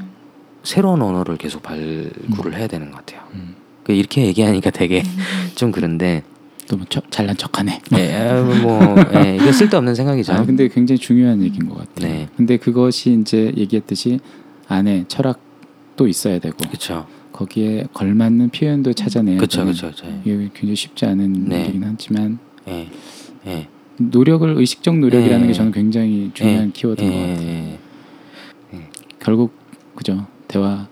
새로운 0.63 1.03
언어를 1.03 1.37
계속 1.37 1.63
발굴을 1.63 2.55
해야 2.57 2.67
되는 2.67 2.91
것 2.91 2.99
같아요. 3.05 3.23
음. 3.35 3.57
그 3.85 3.93
이렇게 3.93 4.27
얘기하니까 4.27 4.71
되게 4.71 5.03
좀 5.55 5.71
그런데 5.73 6.23
또뭐 6.69 6.85
척- 6.89 7.11
잘난 7.11 7.37
척하네. 7.37 7.81
예, 7.99 8.15
아, 8.17 8.43
뭐 8.43 8.81
예, 9.15 9.37
이거 9.37 9.53
쓸데없는 9.53 9.95
생각이죠. 9.95 10.33
아 10.33 10.45
근데 10.45 10.69
굉장히 10.69 10.99
중요한 10.99 11.43
얘기인 11.43 11.69
것 11.69 11.79
같아요. 11.79 12.13
네. 12.13 12.29
근데 12.37 12.57
그것이 12.57 13.19
이제 13.21 13.53
얘기했듯이 13.57 14.19
안에 14.69 15.05
철학도 15.09 16.09
있어야 16.09 16.39
되고 16.41 16.57
그렇죠, 16.57 17.07
거기에 17.33 17.85
걸맞는 17.95 18.51
표현도 18.51 18.93
찾아내야 18.95 19.37
그렇죠, 19.37 19.59
되는 19.61 19.73
그렇죠, 19.73 19.97
그렇죠. 19.97 20.21
이게 20.25 20.37
굉장히 20.55 20.75
쉽지 20.77 21.07
않은 21.07 21.49
네. 21.49 21.63
일이긴 21.63 21.85
하지만 21.85 22.39
예, 22.69 22.89
예, 23.47 23.69
노력을 23.99 24.49
의식적 24.57 24.99
노력이라는 24.99 25.45
예. 25.45 25.47
게 25.49 25.53
저는 25.53 25.73
굉장히 25.73 26.31
중요한 26.35 26.69
예, 26.69 26.73
키워드인 26.73 27.11
것 27.11 27.17
예, 27.17 27.29
같아요. 27.35 27.49
예. 27.49 27.79
결국 29.21 29.53
그죠 29.95 30.27
대화 30.49 30.87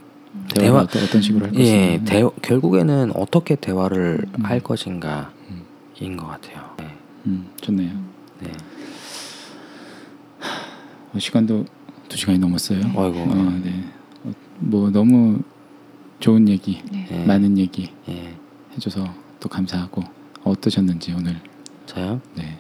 대화 0.55 0.81
어떤, 0.81 1.03
어떤 1.03 1.20
식으로 1.22 1.47
할 1.47 1.55
예, 1.57 1.99
것인가. 1.99 2.05
대, 2.05 2.22
결국에는 2.43 3.12
어떻게 3.14 3.57
대화를 3.57 4.20
음. 4.39 4.45
할 4.45 4.61
것인가 4.61 5.33
인 6.01 6.12
음. 6.12 6.16
것 6.16 6.26
같아요. 6.26 6.74
네, 6.78 6.97
음, 7.26 7.51
좋네요. 7.61 7.90
네. 8.40 8.53
어, 11.14 11.18
시간도 11.18 11.64
두 12.09 12.16
시간이 12.16 12.38
넘었어요. 12.38 12.80
어이구, 12.95 13.20
어, 13.20 13.61
네. 13.62 13.84
어, 14.24 14.32
뭐 14.59 14.90
너무 14.90 15.40
좋은 16.20 16.49
얘기, 16.49 16.82
네. 16.90 17.07
예, 17.11 17.24
많은 17.26 17.59
얘기 17.59 17.92
예. 18.09 18.34
해줘서 18.74 19.07
또 19.40 19.49
감사하고 19.49 20.03
어떠셨는지 20.42 21.12
오늘. 21.12 21.40
저요? 21.86 22.20
네. 22.34 22.59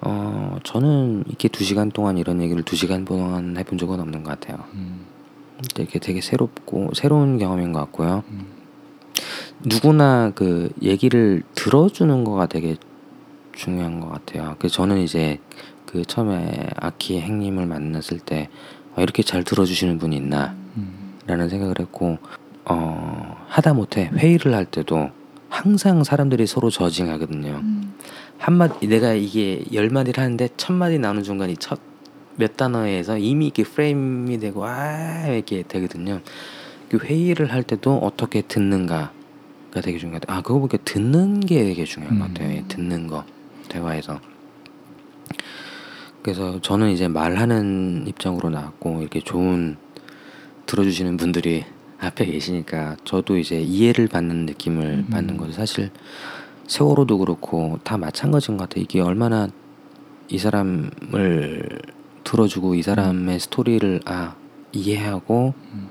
어, 0.00 0.58
저는 0.64 1.24
이렇게 1.28 1.48
두 1.48 1.62
시간 1.64 1.90
동안 1.90 2.18
이런 2.18 2.40
얘기를 2.42 2.62
두 2.64 2.74
시간 2.74 3.04
동안 3.04 3.56
해본 3.56 3.78
적은 3.78 4.00
없는 4.00 4.24
것 4.24 4.30
같아요. 4.40 4.64
음, 4.74 5.06
되게 5.74 5.98
되게 6.00 6.20
새롭고 6.20 6.90
새로운 6.94 7.38
경험인 7.38 7.72
것 7.72 7.78
같고요. 7.80 8.24
음, 8.30 8.46
누구나 9.64 10.32
그 10.34 10.70
얘기를 10.82 11.42
들어주는 11.54 12.24
거가 12.24 12.46
되게 12.46 12.76
중요한 13.54 14.00
것 14.00 14.08
같아요. 14.08 14.56
그 14.58 14.68
저는 14.68 14.98
이제 14.98 15.38
그 15.86 16.04
처음에 16.04 16.68
아키 16.76 17.20
행님을 17.20 17.66
만났을 17.66 18.18
때 18.18 18.48
어, 18.96 19.02
이렇게 19.02 19.22
잘 19.22 19.44
들어주시는 19.44 19.98
분이 19.98 20.16
있나 20.16 20.54
음, 20.76 21.18
라는 21.26 21.48
생각을 21.48 21.76
했고 21.78 22.18
어, 22.64 23.36
하다 23.48 23.74
못해 23.74 24.10
회의를 24.14 24.54
할 24.54 24.64
때도 24.64 25.10
항상 25.48 26.02
사람들이 26.02 26.46
서로 26.46 26.70
저징하거든요. 26.70 27.60
음. 27.62 27.94
한마디 28.38 28.88
내가 28.88 29.12
이게 29.12 29.62
열 29.72 29.90
마디를 29.90 30.22
하는데 30.22 30.48
첫 30.56 30.72
마디 30.72 30.98
나오는 30.98 31.22
순간 31.22 31.50
이첫 31.50 31.78
몇 32.36 32.56
단어에서 32.56 33.18
이미 33.18 33.46
이렇게 33.46 33.62
프레임이 33.62 34.38
되고 34.38 34.64
아 34.64 35.26
이렇게 35.28 35.62
되거든요. 35.62 36.20
그 36.88 36.98
회의를 36.98 37.52
할 37.52 37.62
때도 37.62 37.98
어떻게 37.98 38.40
듣는가 38.42 39.12
가 39.72 39.80
되게 39.80 39.98
중요하다. 39.98 40.32
아 40.32 40.42
그거 40.42 40.58
보니까 40.58 40.78
듣는 40.84 41.40
게 41.40 41.64
되게 41.64 41.84
중요한 41.84 42.18
것 42.18 42.26
음. 42.26 42.34
같아요. 42.34 42.56
예, 42.56 42.64
듣는 42.68 43.06
거 43.06 43.24
대화에서. 43.68 44.20
그래서 46.22 46.60
저는 46.60 46.90
이제 46.90 47.08
말하는 47.08 48.04
입장으로 48.06 48.50
나왔고 48.50 49.00
이렇게 49.00 49.20
좋은 49.20 49.76
들어주시는 50.66 51.16
분들이 51.16 51.64
앞에 51.98 52.26
계시니까 52.26 52.96
저도 53.04 53.38
이제 53.38 53.60
이해를 53.60 54.08
받는 54.08 54.46
느낌을 54.46 54.84
음. 54.84 55.06
받는 55.10 55.36
거죠. 55.36 55.52
사실 55.52 55.90
세월호도 56.66 57.18
그렇고 57.18 57.78
다 57.82 57.96
마찬가지인 57.96 58.56
것 58.58 58.68
같아요. 58.68 58.82
이게 58.82 59.00
얼마나 59.00 59.48
이 60.28 60.38
사람을 60.38 61.68
들어주고 62.24 62.74
이 62.76 62.82
사람의 62.82 63.40
스토리를 63.40 64.00
아 64.04 64.36
이해하고 64.72 65.54
음. 65.72 65.88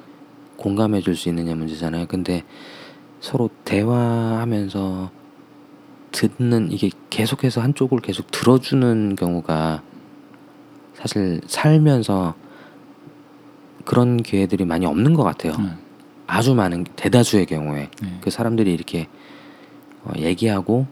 공감해 0.56 1.02
줄 1.02 1.16
수 1.16 1.30
있느냐 1.30 1.56
문제잖아요. 1.56 2.06
근데 2.08 2.44
서로 3.22 3.50
대화하면서 3.64 5.12
듣는 6.12 6.72
이게 6.72 6.90
계속해서 7.10 7.62
한쪽을 7.62 8.00
계속 8.00 8.30
들어주는 8.32 9.16
경우가 9.16 9.84
사실 10.96 11.40
살면서 11.46 12.36
그런 13.86 14.18
기회들이 14.18 14.66
많이 14.66 14.86
없는 14.86 15.14
것 15.14 15.24
같아요. 15.24 15.54
음, 15.54 15.78
아주 16.28 16.54
많은 16.54 16.84
대다수의 16.96 17.46
경우에 17.46 17.90
네. 18.02 18.20
그 18.22 18.30
사람들이 18.30 18.74
이렇게 18.74 19.08
어, 20.04 20.12
얘기하고 20.18 20.88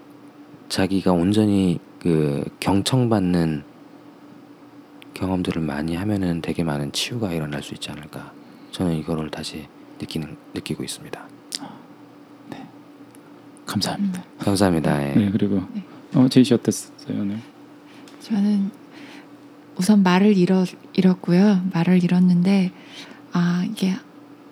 자기가 0.69 1.11
온전히 1.11 1.79
그 1.99 2.45
경청받는 2.59 3.63
경험들을 5.15 5.61
많이 5.61 5.95
하면은 5.95 6.41
되게 6.41 6.63
많은 6.63 6.91
치유가 6.91 7.33
일어날 7.33 7.61
수 7.61 7.73
있지 7.73 7.91
않을까. 7.91 8.31
저는 8.71 8.95
이거를 8.95 9.29
다시 9.29 9.67
느끼는 9.99 10.37
느끼고 10.53 10.83
있습니다. 10.83 11.38
감사합니다. 13.69 14.23
감사합니다. 14.39 15.09
예. 15.09 15.13
네 15.15 15.29
그리고 15.31 15.63
네. 15.73 15.83
어 16.15 16.27
제이 16.27 16.43
씨 16.43 16.53
어땠어요 16.53 17.21
오늘? 17.21 17.37
저는 18.21 18.71
우선 19.77 20.01
말을 20.01 20.35
잃어, 20.37 20.65
잃었고요. 20.93 21.61
말을 21.71 22.03
잃었는데 22.03 22.71
아 23.31 23.63
이게 23.69 23.95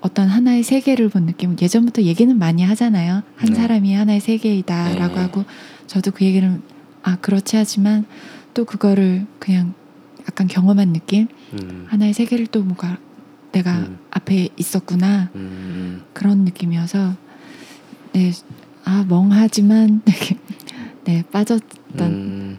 어떤 0.02 0.28
하나의 0.28 0.62
세계를 0.64 1.10
본 1.10 1.26
느낌. 1.26 1.56
예전부터 1.60 2.04
얘기는 2.04 2.38
많이 2.38 2.64
하잖아요. 2.64 3.24
한 3.36 3.50
네. 3.50 3.56
사람이 3.56 3.94
하나의 3.94 4.20
세계이다라고 4.20 5.16
네. 5.16 5.22
하고 5.22 5.46
저도 5.88 6.12
그 6.12 6.24
얘기를 6.24 6.62
아 7.02 7.18
그렇지 7.18 7.58
하지만 7.58 8.06
또 8.54 8.66
그거를 8.66 9.26
그냥 9.40 9.74
약간 10.22 10.48
경험한 10.48 10.94
느낌. 10.94 11.28
음, 11.54 11.86
하나의 11.90 12.14
세계를 12.14 12.48
또 12.48 12.62
뭔가 12.62 12.98
내가 13.52 13.80
음. 13.80 13.98
앞에 14.12 14.50
있었구나 14.58 15.32
음, 15.36 16.04
그런 16.14 16.44
느낌이어서 16.44 17.16
네 18.14 18.32
아 18.88 19.04
멍하지만 19.06 20.02
네 21.04 21.22
빠졌던 21.30 22.00
음, 22.00 22.58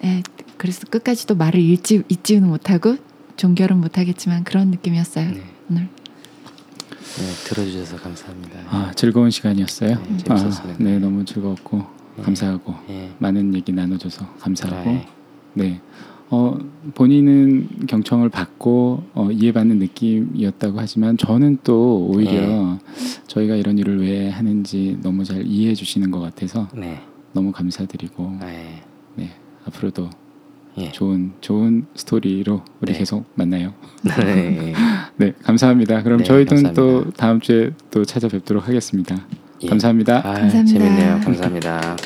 네, 0.00 0.22
그래서 0.56 0.86
끝까지 0.86 1.26
또 1.26 1.34
말을 1.34 1.60
잃지 1.60 2.02
잊지는 2.08 2.48
못하고 2.48 2.96
종결은 3.36 3.78
못하겠지만 3.78 4.44
그런 4.44 4.70
느낌이었어요 4.70 5.32
네. 5.32 5.42
오늘. 5.70 5.82
네, 5.82 7.30
들어주셔서 7.44 7.98
감사합니다. 7.98 8.58
아 8.70 8.92
즐거운 8.96 9.30
시간이었어요. 9.30 9.90
네, 9.90 10.16
재밌었습니다. 10.16 10.82
아, 10.82 10.82
네 10.82 10.98
너무 10.98 11.26
즐겁고 11.26 11.84
네. 12.16 12.22
감사하고 12.22 12.74
예. 12.88 13.10
많은 13.18 13.54
얘기 13.54 13.70
나눠줘서 13.70 14.26
감사하고 14.38 14.98
네. 15.52 15.82
네. 16.34 16.58
어, 16.58 16.58
본인은 16.94 17.86
경청을 17.86 18.28
받고 18.28 19.04
어, 19.14 19.28
이해받는 19.30 19.78
느낌이었다고 19.78 20.78
하지만 20.78 21.16
저는 21.16 21.58
또 21.64 22.06
오히려 22.06 22.40
네. 22.40 22.78
저희가 23.26 23.54
이런 23.56 23.78
일을 23.78 24.00
왜 24.00 24.28
하는지 24.28 24.98
너무 25.02 25.24
잘 25.24 25.46
이해해 25.46 25.74
주시는 25.74 26.10
것 26.10 26.20
같아서 26.20 26.68
네. 26.74 27.00
너무 27.32 27.52
감사드리고 27.52 28.38
아, 28.40 28.48
예. 28.48 28.82
네, 29.16 29.30
앞으로도 29.66 30.10
예. 30.78 30.90
좋은 30.90 31.32
좋은 31.40 31.86
스토리로 31.94 32.62
우리 32.80 32.92
네. 32.92 32.98
계속 32.98 33.24
만나요. 33.34 33.72
네. 34.02 34.72
네, 35.16 35.32
감사합니다. 35.42 36.02
그럼 36.02 36.18
네, 36.18 36.24
저희도 36.24 36.56
감사합니다. 36.56 36.80
또 36.80 37.10
다음 37.12 37.40
주에 37.40 37.70
또 37.90 38.04
찾아뵙도록 38.04 38.66
하겠습니다. 38.66 39.16
예. 39.62 39.68
감사합니다. 39.68 40.18
아, 40.18 40.32
감사합니다. 40.34 40.64
재밌네요. 40.64 41.20
감사합니다. 41.24 41.96